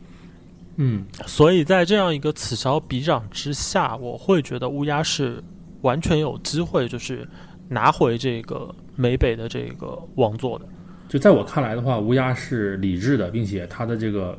[0.76, 5.42] 嗯，所以在这样一个此消彼长之下，我会觉得乌鸦是
[5.82, 7.28] 完全有机会就是
[7.68, 10.64] 拿回这个美北的这个王座的。
[11.06, 14.38] 就在我看来的话，乌鸦是理智的，并且他的这个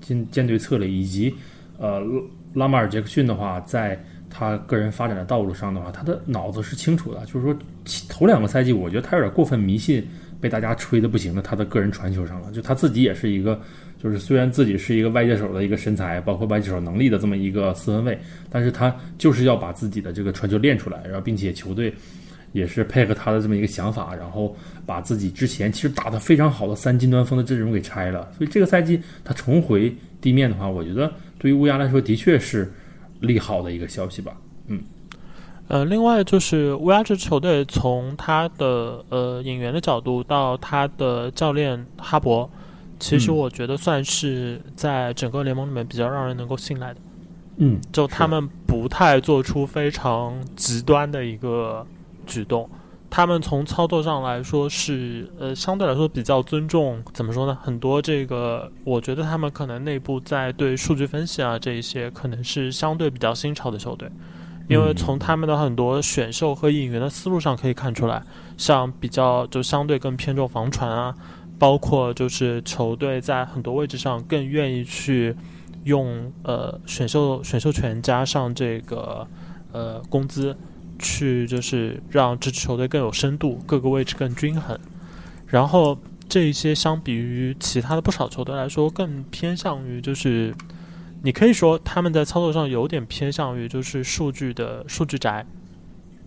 [0.00, 1.34] 舰舰队策略以及
[1.76, 2.00] 呃
[2.54, 4.02] 拉马尔杰克逊的话在。
[4.36, 7.24] 他个人发展的道路上的话，他的脑子是清楚的。
[7.24, 7.56] 就是说，
[8.08, 10.04] 头两个赛季，我觉得他有点过分迷信，
[10.40, 11.40] 被大家吹的不行的。
[11.40, 13.60] 他的个人传球上了，就他自己也是一个，
[14.02, 18.18] 就是虽然自己是一个外接手的一个身材，包括外接手能力的这么一个四分卫，
[18.50, 21.94] 但是他就是要把自己的这个传球练出来，然后并且球队
[22.50, 28.28] 也是配合他的这么一个想法，然后把自己之前其实打得非常好的三金端锋的阵容给拆了。
[28.36, 31.08] 所以这个赛季他重回地面的话，我觉得
[31.38, 32.68] 对于乌鸦来说，的确是。
[33.20, 34.36] 利好的一个消息吧，
[34.66, 34.82] 嗯，
[35.68, 42.48] 呃，另外就是乌鸦这支球队，从他的呃引援的角度到他的教练哈勃，
[42.98, 47.00] 其实我觉得算是在整个联盟里面比较让人能够信赖的，
[47.56, 51.86] 嗯，就他们不太做出非常极端的一个
[52.26, 52.68] 举动。
[53.16, 57.56] 他们从操作上来说是，呃，相对来说比较尊重，怎么说呢？
[57.62, 64.10] 很多这个，我觉得他们可能内部在对数据分析啊这一些，可能是相对比较新潮的球队，
[64.68, 68.20] 因为从他们的很多选秀和引援的思路上可以看出来，
[68.56, 71.14] 像比较就相对更偏重防传啊，
[71.56, 75.36] 包括就是球队在很多位置上更愿意去
[75.84, 79.24] 用呃选秀选秀权加上这个
[79.70, 80.56] 呃工资。
[80.98, 84.78] 去就是让这支球队更有深度，各个位置更均衡。
[85.46, 85.96] 然后
[86.28, 90.54] 这一些相比于其他的不少球队来说，更偏向于就是，
[91.22, 95.46] 你可以说他们在操作上有点偏向于就是数据的数据宅，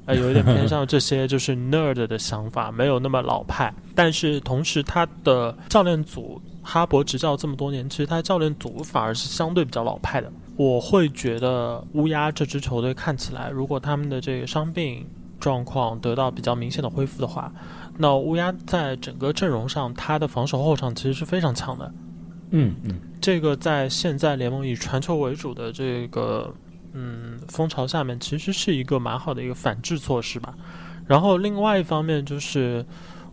[0.05, 3.73] 呃，有一点偏向这些就是 nerd 的想法，没有那么老派。
[3.95, 10.31] 但是同时，他的教练组哈勃执教这么多年，其实他教练组反而是相对比较老派的。
[10.57, 15.05] 我会觉得乌鸦这支球队看起来，如果他们的这个伤病
[15.39, 17.53] 状况得到比较明显的恢复的话，
[17.95, 21.93] 那乌鸦在整个阵容上，它的防守后场其实是非常强的。
[22.49, 26.51] 嗯嗯，这个在现在联盟以传球为主的这个
[26.93, 30.55] 嗯风潮下面，其实是一个蛮好的一个反制措施吧。
[31.05, 32.83] 然后另外一方面就是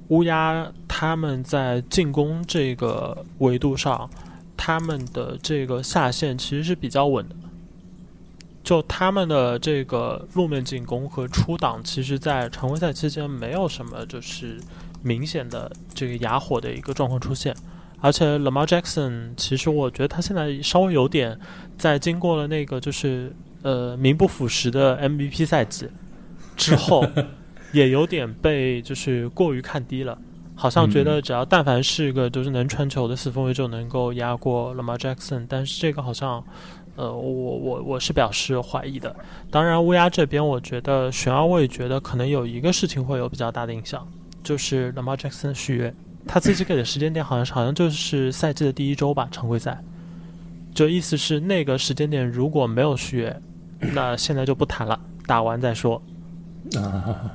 [0.08, 4.10] 乌鸦他们在进攻这个维度上。
[4.56, 7.34] 他们的这个下限其实是比较稳的，
[8.62, 14.58] 就他们的这个路面进攻和出挡，其实，在常规赛期间没有什么就是
[15.02, 17.54] 明显的这个哑火的一个状况出现。
[18.00, 21.38] 而且 Lamar Jackson，其实我觉得他现在稍微有点
[21.78, 25.88] 在经过了那个就是呃名不副实的 MVP 赛季
[26.56, 27.06] 之后，
[27.72, 30.18] 也有点被就是过于看低了。
[30.56, 36.42] 好像觉得只要但凡是一个就是能传球的四分卫就能够压过 Lamar Jackson，但是这个好像，
[36.94, 39.14] 呃，我我我是表示怀疑的。
[39.50, 44.06] 当然，乌鸦这边我觉得玄奥我也觉得可能有一个事情会有比较大的影响，
[44.44, 45.92] 就是 Lamar Jackson 的续约，
[46.26, 49.82] 他自己给的时间点好像是好像就是赛季的第一周吧，常规赛。
[50.72, 53.42] 就意思是那个时间点如果没有续约，
[53.92, 56.00] 那现在就不谈了，打完再说。
[56.76, 57.30] 啊，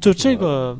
[0.00, 0.78] 就这个。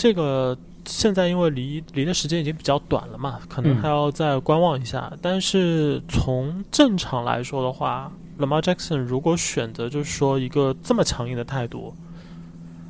[0.00, 5.12] 这个现在因为离离的时间已经比较短了嘛，可能还要再观望一下。
[5.20, 11.94] 但是从正常来说的话，Lamar Jackson 如果选择就是说一个这么强硬的态度，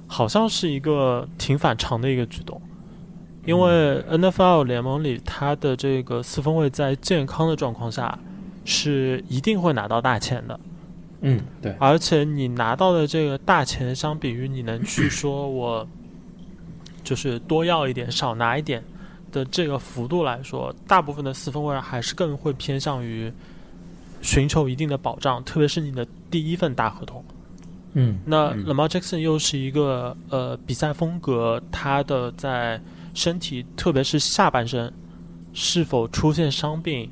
[0.06, 2.62] 好像是一个挺反常的一个举动。
[3.44, 8.16] 因为 NFL 联盟里他的这个四分卫在健康的状况下
[8.64, 10.60] 是一定会拿到大钱的。
[11.22, 11.74] 嗯，对。
[11.80, 15.84] 而且你拿到的这个大钱，相比于你能去说我。
[17.10, 18.80] 就是多要一点，少拿一点
[19.32, 23.32] 的这个幅度来说，大部分的四分卫还是更会偏向于
[24.22, 27.24] 寻求一定的保障，特别是你的第一份大合同。
[27.94, 32.80] 嗯，那 Lamar Jackson 又是一个呃比赛风格，他的在
[33.12, 34.92] 身体，特别是下半身
[35.52, 37.10] 是否出现伤病，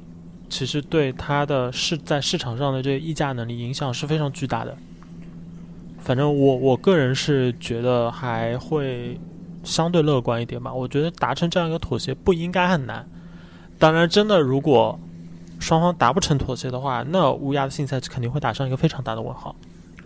[0.48, 4.78] 其实对他的市在市场上的这个溢价能力影响是非常巨大的。
[5.98, 9.18] 反正我我个人是觉得还会。
[9.68, 10.72] 相对乐观一点吧。
[10.72, 13.08] 我觉得达成这样一个妥协不应该很难。
[13.78, 14.98] 当然，真的如果
[15.60, 19.54] 双方达不成妥协的话，那乌鸦的新赛季肯定会打上一个非常大的问号。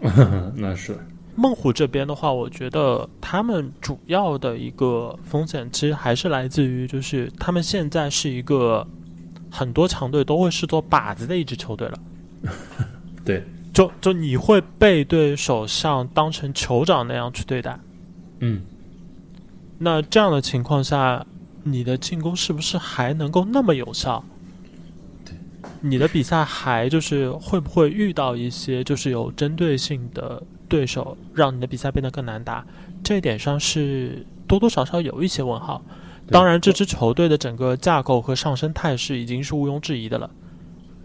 [0.56, 0.98] 那是
[1.34, 8.86] 孟虎这边的话，我觉得他们主要的一个风险其实还是来自于，就是他们现在是一个
[9.50, 11.98] 很多强队都会视作靶子的一支球队了。
[13.24, 13.42] 对，
[13.72, 17.78] 就就你会被对手像当成酋长那样去对待。
[18.40, 18.60] 嗯，
[19.82, 21.26] 那这样的情况下，
[21.64, 24.24] 你的进攻是不是还能够那么有效？
[25.24, 25.34] 对，
[25.80, 32.64] 你的比赛还就是会不会遇到一些就是有针对性的对手，让你的比赛变得更难打？
[33.02, 35.82] 这一点上是多多少少有一些问号。
[36.28, 40.30] 当然，这支球队的整个架构和上升态势已经是毋庸置疑的了。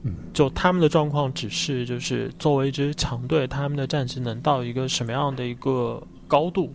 [0.04, 6.72] 嗯，就他们的状况，只是就是作为一支强队，他们的战绩能到一个什么样的一个高度？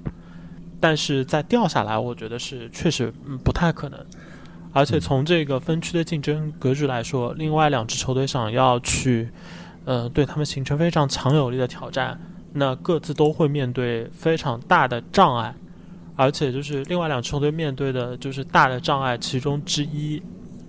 [0.82, 3.98] 但是再掉下来，我觉得是确实嗯不太可能。
[4.72, 9.28] 而且从这个分区的竞争格局来说，另外两支球队想要去，
[9.84, 12.20] 呃，对他们形成非常强有力的挑战，
[12.52, 15.54] 那各自都会面对非常大的障碍。
[16.16, 20.20] 而且就是另外两支球队面对的就是大的障碍，其中之一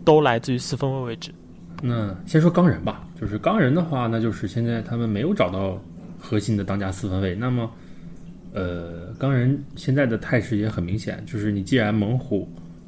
[0.06, 1.34] 都来自于四分卫位置。
[1.82, 5.78] 那先说钢人吧，就是钢人的话，那就是现在他们没有找到
[6.20, 7.36] 核心的当家四分卫。
[7.36, 7.70] 那么，
[8.54, 12.48] 呃，钢人现在的态势也很明显，就是你既然猛虎，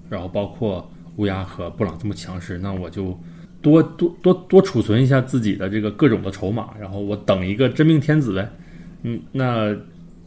[0.10, 3.20] 然后包括乌鸦和布朗这么强势，那我就
[3.62, 8.50] 多多多多储存一下自己的这个各种的筹码，然后我等一个真命天子呗。
[9.04, 9.76] 嗯，那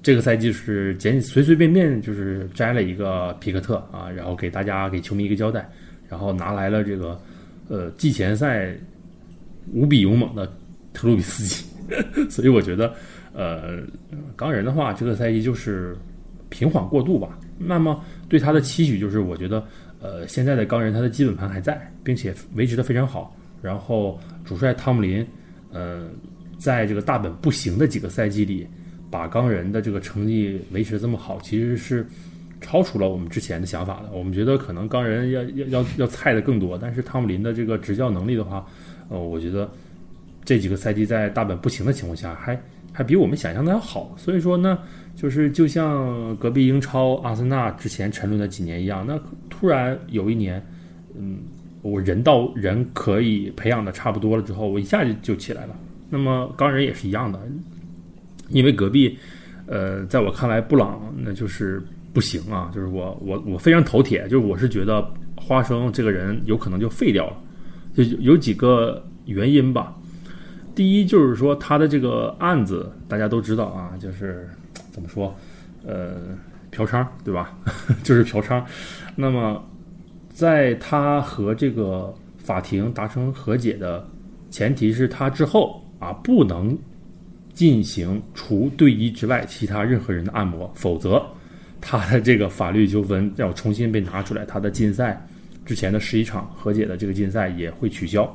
[0.03, 5.69] 这个赛季是简随随便便就是摘了一个皮克特啊，然后给大家给球迷一个交代，
[6.09, 7.19] 然后拿来了这个。
[7.71, 8.75] 呃，季前赛
[9.75, 10.51] 无比勇猛的
[10.95, 11.67] 特鲁比斯基，
[12.31, 12.95] 所以我觉得，
[13.39, 13.79] 呃，
[14.35, 15.97] 钢人的话，这个赛季就是
[16.49, 17.39] 平缓过渡吧。
[17.57, 19.65] 那么对他的期许就是，我觉得，
[20.01, 23.33] 呃，现在的钢人他的基本盘还在，并且维持的非常好。
[23.63, 25.25] 然后主帅汤姆林，
[25.71, 26.09] 呃，
[26.59, 28.67] 在这个大本不行的几个赛季里，
[29.09, 32.05] 把钢人的这个成绩维持这么好，其实是。
[32.61, 38.67] 超出了我们之前的想法的，我们觉得可能钢人要要要要菜的更多，但是汤姆林的这个执教能力的话，
[39.09, 39.71] 呃，我觉得
[40.45, 42.61] 这几个赛季在大本不行的情况下，还
[42.99, 44.13] 还比我们想象的要好。
[44.17, 44.77] 所以说呢，
[45.15, 49.17] 就是就像隔壁英超阿森纳之前沉沦的几年一样，那
[49.49, 50.61] 突然有一年，
[51.17, 51.39] 嗯，
[51.83, 55.77] 我人到人可以培养的差不多了之后，我一下就就起来了。
[56.11, 57.41] 那么钢人也是一样的，
[58.49, 59.17] 因为隔壁，
[59.67, 61.81] 呃，在我看来，布朗那就是。
[62.11, 62.69] 不行啊！
[62.75, 67.37] 就是我我我非常头铁，就是我是觉得花生这个人有可能就废掉了，
[67.95, 69.95] 就有几个原因吧。
[70.79, 74.49] 第一就是说他的这个案子大家都知道啊，就是
[74.93, 75.35] 怎么说，
[75.85, 76.39] 呃，
[76.71, 77.59] 嫖娼对吧？
[78.05, 78.63] 就是嫖娼。
[79.17, 79.61] 那么
[80.31, 84.07] 在他和这个法庭达成和解的
[84.53, 86.79] 前提是他之后啊不能
[87.53, 91.21] 进行除队医之外其他任何人的按摩，否则。
[91.81, 95.21] 他的这个法律纠纷要重新被拿出来，他的禁赛
[95.67, 98.33] 之前的十一场和解的这个禁赛也会取消。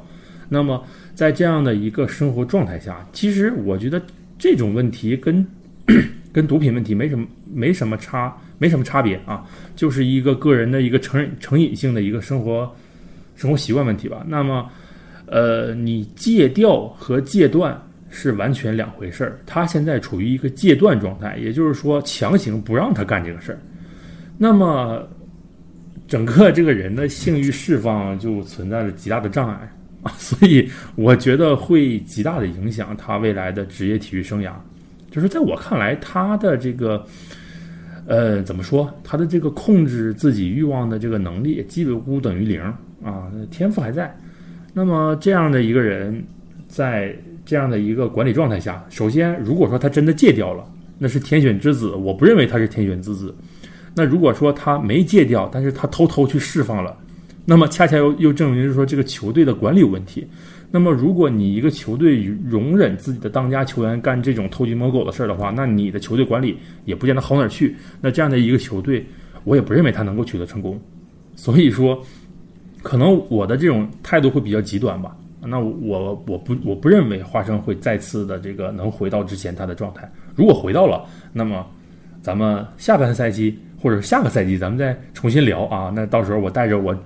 [0.53, 0.81] 那么
[1.15, 3.99] 在这样的一个生活状态下，其实我觉得
[4.37, 5.45] 这种问题跟
[6.31, 9.43] 跟毒品问题没什么没什么差没什么差别啊，
[9.75, 12.71] 就是一个个人的一个成成瘾性的一个生活
[13.35, 14.23] 生活习惯问题吧。
[14.27, 14.69] 那么
[15.25, 17.75] 呃，你戒掉和戒断。
[18.15, 19.39] 是完全两回事儿。
[19.43, 23.57] 他现在处于一个戒断状态，也就是说强行不让他干这个事儿。
[24.37, 25.01] 那么，
[26.07, 29.57] 整个这个人的性欲释放就存在着极大的障碍
[30.03, 34.51] 啊， 所以我觉得会极大的影响他未来的职业体育生涯。
[35.09, 37.05] 就是在我看来，他的这个
[38.05, 38.91] 呃，怎么说？
[39.03, 42.61] 他的这个控制自己欲望的这个能力几乎等于零
[43.03, 44.15] 啊，天赋还在。
[44.73, 46.23] 那么这样的一个人，
[46.67, 50.65] 在这样的一个管理状态下，首先，如果说他真的戒掉了，
[50.97, 51.91] 那是天选之子。
[51.91, 53.33] 我不认为他是天选之子。
[53.95, 56.97] 那如果说他没戒掉，但是他偷偷去释放了，
[57.45, 60.27] 那么恰恰又又证明是说这个球队的管理有问题。
[60.71, 67.75] 那么，如果你一个球队容忍自己的当家球员干这种偷鸡摸狗的事儿的话，那你的球队管理也不见得好哪儿去。
[68.01, 69.05] 那这样的一个球队，
[69.43, 70.81] 我也不认为他能够取得成功。
[71.35, 72.03] 所以说，
[72.81, 75.15] 可能我的这种态度会比较极端吧。
[75.45, 80.11] 那我我不我不认为花生会再次的这个能回到之前他的状态。
[80.33, 81.63] 如果回到了，那么
[82.21, 85.91] 咱们下半赛季或者下个赛季咱们再重新聊啊。
[85.93, 86.97] 那到时候我带着我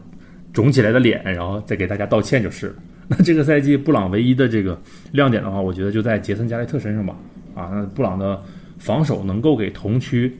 [0.58, 2.74] 肿起来的脸，然后再给大家道歉就是。
[3.08, 4.76] 那这个赛季布朗唯一的这个
[5.12, 7.16] 亮点的话，我觉得就在杰森加内特身上吧。
[7.54, 8.42] 啊，那布朗的
[8.80, 10.36] 防守能够给同区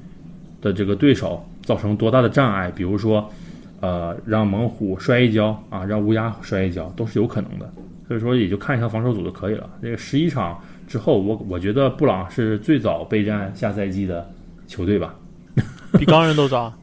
[0.60, 3.32] 的这个对手造成多大的障碍，比如说，
[3.80, 7.72] 呃，让猛虎摔一跤啊，让乌鸦摔一跤，都是有可能的。
[8.08, 9.70] 所以说，也就看一下防守组就可以了。
[9.84, 14.28] 这个十一场之后，我我觉得布朗是最早备战下赛季的
[14.66, 15.14] 球队吧，
[16.00, 16.74] 比钢人都早。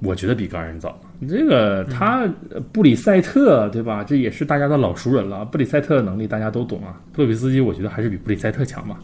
[0.00, 0.98] 我觉得比钢人早。
[1.20, 2.28] 你这个他
[2.72, 4.04] 布里塞特对吧？
[4.04, 5.44] 这也是大家的老熟人了。
[5.44, 6.94] 布里塞特的能力大家都懂啊。
[7.12, 8.98] 特鲁比斯基，我觉得还是比布里塞特强吧，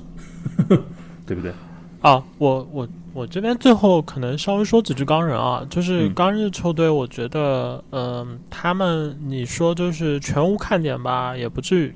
[1.27, 1.53] 对不对？
[2.01, 11.95] 啊，我我我这边最后可能稍微说几句钢人啊，就是钢人球队，我觉得，嗯，他们你说就是全无看点吧，也不至于。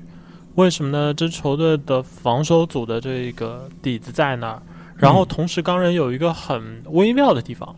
[0.55, 1.13] 为什么呢？
[1.13, 4.61] 这球队的防守组的这个底子在那儿，
[4.97, 7.73] 然后同时钢人有一个很微妙的地方。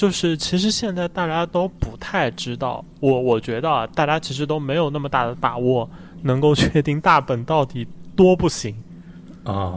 [0.00, 5.86] 就是其实现在大家都不太知道，我我觉得啊，大家其实都没有那么大的把握
[6.22, 7.86] 能够确定大本到底
[8.16, 8.74] 多不行
[9.44, 9.76] 啊。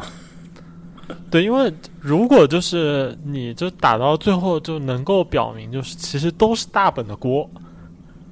[1.30, 1.70] 对，因为
[2.00, 7.50] 如果就是你就打到最后就能够表明，就是其实都是大本的锅，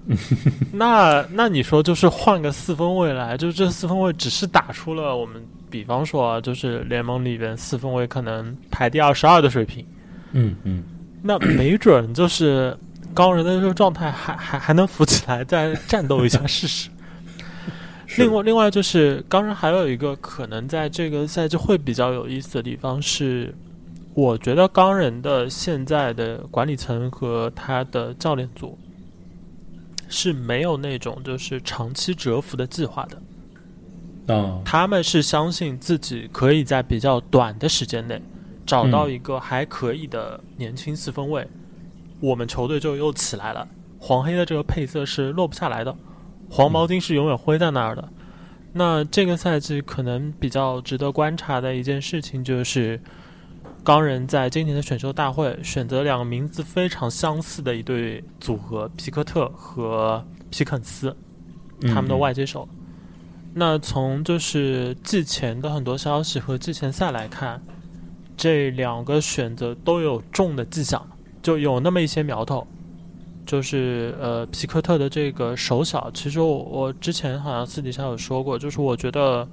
[0.72, 9.86] 那那你说就是换个四分位来，就这四分位只是打出了我们比方说就是联盟里边四分位可能排第二十二的水平，
[10.32, 10.82] 嗯嗯。
[11.22, 12.76] 那没准就是
[13.14, 16.90] 高人的这个状态还还还能扶起来，再战斗一下试试。
[18.18, 23.56] 另外，另外就是钢人还有一个可能在这个赛季会比较有意思的地方是，
[24.14, 28.78] 我觉得钢人的现在的管理层和他的教练组
[30.10, 34.36] 是没有那种就是长期蛰伏的计划的。
[34.36, 38.22] 啊，他们是相信自己可以在比较短的时间内。
[38.66, 41.48] 找到一个还可以的年轻四分卫，
[42.20, 43.68] 我们球队就又起来了。
[44.00, 45.96] 黄黑的这个配色是落不下来的，
[46.50, 48.10] 黄毛巾是永远灰在那儿的。
[48.74, 53.00] 那这个赛季可能比较值得观察的一件事情就是，
[53.84, 61.16] 钢人在今年的选秀大会选择两个名字非常相似的一对组合皮克特和皮肯斯，
[61.82, 62.68] 他们的外接手。
[63.54, 67.62] 那从就是季前的很多消息和季前赛来看。
[68.42, 71.08] 这两个选择都有中的迹象，
[71.44, 72.66] 就有那么一些苗头。
[73.46, 79.48] 就是呃，皮克特的这个手小，其实我我之前好像私底下有说过，就是我觉得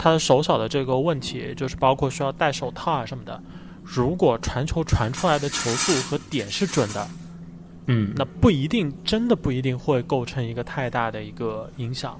[0.00, 3.40] 他的手小的这个问题，就是包括需要戴手套啊什么的。
[3.84, 7.06] 如果传球传出来的球速和点是准的，
[7.86, 12.18] 嗯，那不一定真的不一定会构成一个太大的一个影响。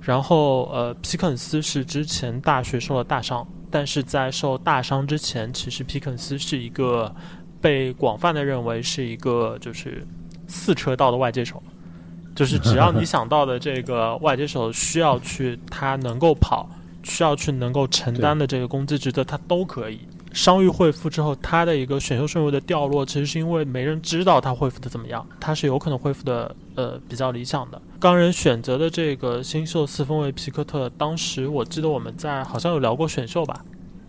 [0.00, 3.44] 然后呃，皮肯斯是之前大学受了大伤。
[3.72, 7.12] 但是在受大伤之前，其实皮肯斯是一个
[7.58, 10.06] 被广泛的认为是一个就是
[10.46, 11.62] 四车道的外接手，
[12.34, 16.68] 就是只要你想到的这个外接手需要去他能够跑，
[17.02, 20.00] 需要去能够承担的这个攻击职责，他都可以。
[20.32, 27.80] 伤愈恢复之后，他的一个选秀顺位的掉落，其实是因为没人知道他恢复的怎么样，他是有可能恢复的呃比较理想的。
[28.00, 33.62] 钢人选择的这个新秀四分卫皮克特，当时我记得我们在好像有聊过选秀吧，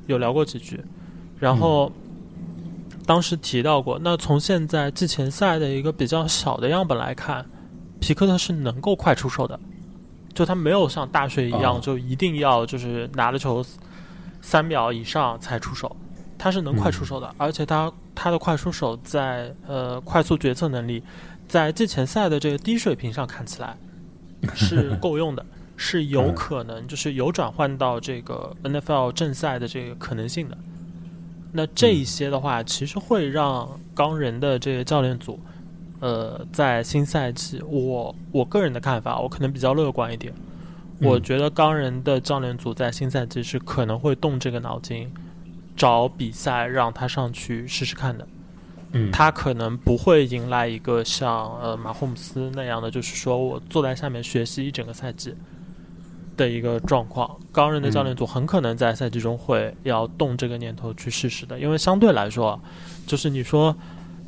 [0.08, 0.82] 有聊过几句，
[1.40, 1.92] 然后
[3.06, 4.00] 当时提到过。
[4.02, 7.46] 那从现在季前赛的一个比较小的样本来看，
[8.00, 9.60] 皮克特是能够快出手的，
[10.34, 13.64] 就他没有像大学一样，就一定要就是拿了球
[14.42, 15.94] 三秒以上才出手。
[16.44, 21.02] 他是能快出手的，而且他他的快出手在呃快速决策能力，
[21.48, 23.78] 在季前赛的这个低水平上看起来
[24.54, 25.46] 是够用的，
[25.78, 30.58] 是有可能就是有转换到这个 NFL 正赛的这个可能性的。
[31.54, 35.40] 那这一些的话，其实会让钢人的这个教练组，
[36.02, 40.34] 呃，在新赛季，我我个人的看法，我可能比较乐观一点。
[41.00, 45.10] 我觉得钢人的教练组在新赛季是可能会动这个脑筋。
[45.76, 48.28] 找比赛让他上去试试看的，
[48.92, 55.34] 嗯，他可能不会迎来一个像呃马霍姆斯那样的，就是说我坐在下面学习一整个赛季
[56.38, 57.30] 的一个状况。
[57.52, 62.60] 刚人的教练组很可能在赛季中会要动这个念头去试试的，因为相对来说，
[63.08, 63.76] 就是你说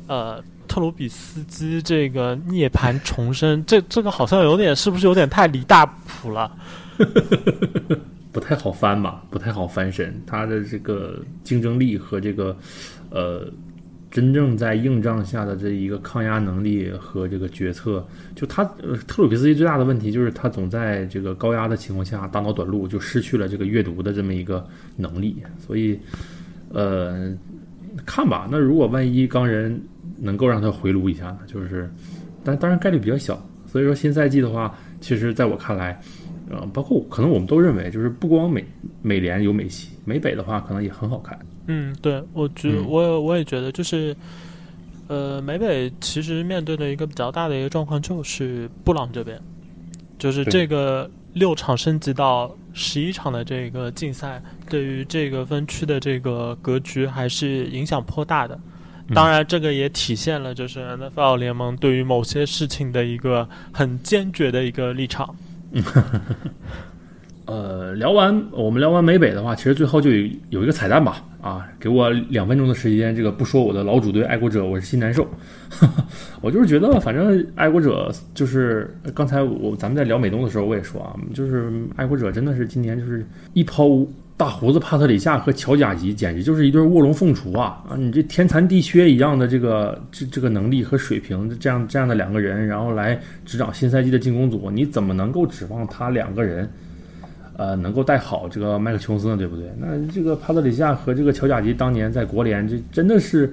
[0.06, 6.50] 呃特鲁比斯基这个涅槃重生，这这个好像有点是不是有点太离大谱了？
[8.36, 10.14] 不太好翻吧，不太好翻身。
[10.26, 12.54] 他的这个竞争力和这个，
[13.08, 13.50] 呃，
[14.10, 24.62] 真正在硬仗下的这一个抗压能力和这个决策，就他呃特鲁比斯基最大的问题就是他总在这个高压的情况下大脑短路，就失去了这个阅读的这么一个
[24.96, 25.42] 能力。
[25.58, 25.98] 所以，
[26.68, 27.34] 呃，
[28.04, 28.46] 看吧。
[28.52, 29.80] 那如果万一钢人
[30.18, 31.38] 能够让他回炉一下呢？
[31.46, 31.90] 就是，
[32.44, 33.42] 但当然概率比较小。
[33.66, 35.98] 所以说新赛季的话，其实在我看来。
[36.50, 38.64] 呃，包括可能我们都认为，就是不光美
[39.02, 41.38] 美联有美西，美北的话可能也很好看。
[41.66, 44.16] 嗯，对，我觉我我也觉得，就是
[45.08, 49.40] 呃，美北其实面对的一个比较大的一个状况就是布朗这边，
[50.18, 54.40] 就是这个六场升级到十一场的这个竞赛，
[54.70, 58.54] 对于这个分区的这个格局还是影响颇大的。
[59.08, 65.32] 嗯当然，这个也体现了就是 NFL 联盟对于某些事情的一个很坚决的一个立场。
[67.46, 75.24] 呃，聊完我们聊完美北的话，其实最后就有有一个彩蛋吧，啊，给我两分钟的时间，这个不说我的老主队爱国者，我是心难受。
[76.42, 84.04] 我就是觉得，反正爱国者就是刚才我咱们在聊美东的时候，我也说啊，就是爱国者真的是今年就是一抛
[84.36, 87.82] 大胡子帕特里夏和乔贾吉，简直就是一对卧龙凤雏啊！
[87.88, 96.70] 啊，你这天残地缺一样的这个这这个能力和水平，这样这样的两个人，然后来执掌新赛季的进攻组，你怎么能够指望他两个人？
[97.56, 99.64] 呃，能够带好这个麦克琼斯呢，对不对？
[99.78, 103.50] 那这个帕特里夏和这个乔贾吉当年在国联，这真的是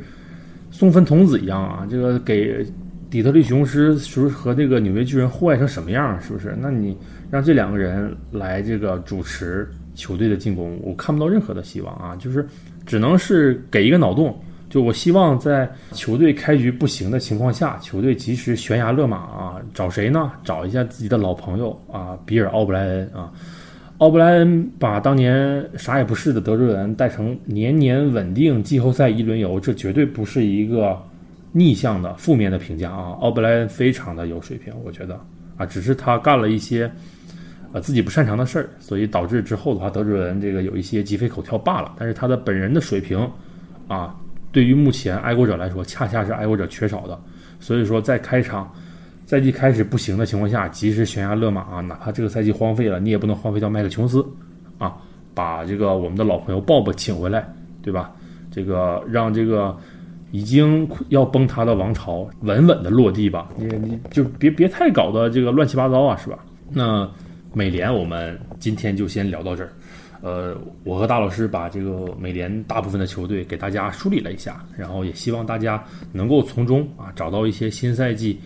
[0.69, 1.87] 送分童子一样啊！
[1.89, 2.65] 这个给
[3.09, 6.53] 底特律雄狮是和这个纽约巨人祸害成什么样，是不是？
[6.59, 6.97] 那你
[7.31, 12.15] 让这两个人来这个主持球队的进攻，我看不到任何的希望啊！
[12.17, 12.45] 就是
[12.85, 14.37] 只能是给一个脑洞，
[14.69, 19.55] 就我希望在球队开局不行的情况下，球队及时悬崖勒马啊！
[19.73, 20.31] 找谁呢？
[20.43, 23.31] 找一下自己的老朋友啊，比尔奥布莱恩啊。
[23.99, 30.97] 奥布莱恩把当年啥也不是的德州人带成年年稳定季后赛一轮游，这绝对不是一个
[31.51, 33.15] 逆向的负面的评价啊！
[33.21, 35.17] 奥布莱恩非常的有水平，我觉得
[35.55, 36.91] 啊，只是他干了一些
[37.73, 41.93] 呃自己不擅长的事儿，所以导致之后的话德州人这个有一些鸡飞狗跳罢了。
[41.97, 43.29] 但是他的本人的水平
[43.89, 44.15] 啊，
[44.53, 47.19] 对于目前爱国者来说，恰恰是爱国者缺少的。
[47.59, 48.71] 所以说在开场。
[49.25, 51.79] 赛季开始不行的情况下，及时悬崖勒马啊！
[51.79, 54.23] 哪怕这个赛季荒废了，你也不能荒废掉麦克琼斯
[54.77, 54.97] 啊！
[55.33, 57.47] 把这个我们的老朋友鲍勃请回来，
[57.81, 58.11] 对吧？
[58.51, 59.75] 这个让这个
[60.31, 63.47] 已经要崩塌的王朝稳稳的落地吧！
[63.55, 66.37] 你你就别别太搞得这个乱七八糟啊，是吧？
[66.69, 67.09] 那
[67.53, 69.71] 美联我们今天就先聊到这儿。
[70.21, 78.39] 呃，我和大老师把这个美联大部分的球队给大家梳理了一下，然后也希望大家能够从中啊找到一些新赛季。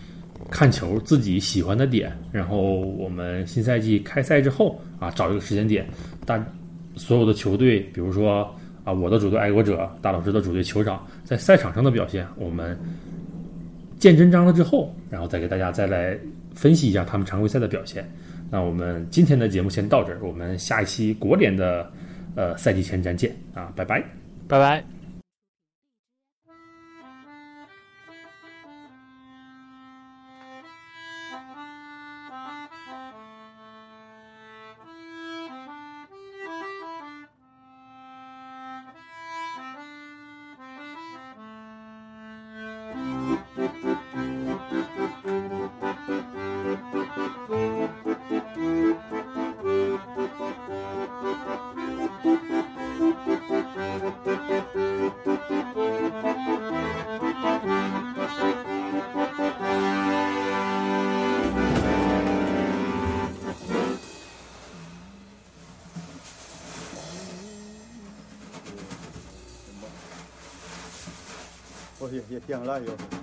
[0.49, 5.85] 看球自己喜欢的点，然后我们新赛季开赛之后啊，找一个时间点，
[6.25, 6.41] 大
[6.95, 8.49] 所有的球队，比如说
[8.85, 12.77] 啊，我的主队爱国者，大老师的主队酋长，在赛场上的表现，我们
[13.99, 16.17] 见真章了之后，然后再给大家再来
[16.53, 18.09] 分析一下他们常规赛的表现。
[18.49, 21.91] 那我们今天的节目先到这儿，我们下一期国联的
[22.35, 24.03] 呃赛季前瞻见啊，拜拜，
[24.47, 24.96] 拜拜。
[71.99, 73.16] 哦也也挺辣哟。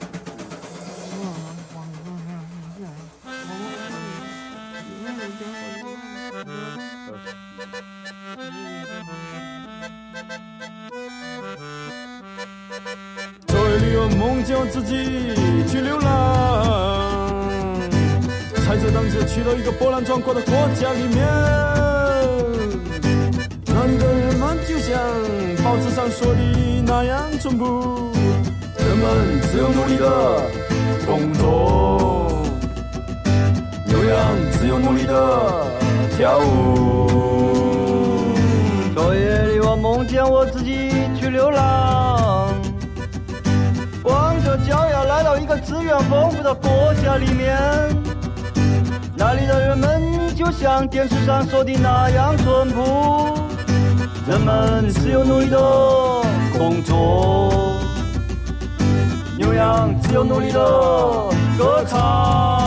[19.35, 21.27] 去到一个波澜壮阔的国家里面，
[23.67, 24.97] 那里的人们就像
[25.65, 26.39] 报纸上说的
[26.87, 28.13] 那样淳朴，
[28.79, 30.41] 人们只有努力的
[31.05, 32.45] 工作，
[33.89, 35.67] 牛羊只有努力的
[36.17, 37.11] 跳舞。
[38.95, 42.55] 昨夜里我梦见我自己去流浪，
[44.01, 47.59] 光着脚丫来到一个资源丰富的国家里面，
[49.47, 53.35] 的人们就像电视上说的那样淳朴，
[54.27, 55.59] 人们只有努力的
[56.59, 57.81] 工作，
[59.37, 60.61] 牛羊只有努力的
[61.59, 62.64] 歌唱。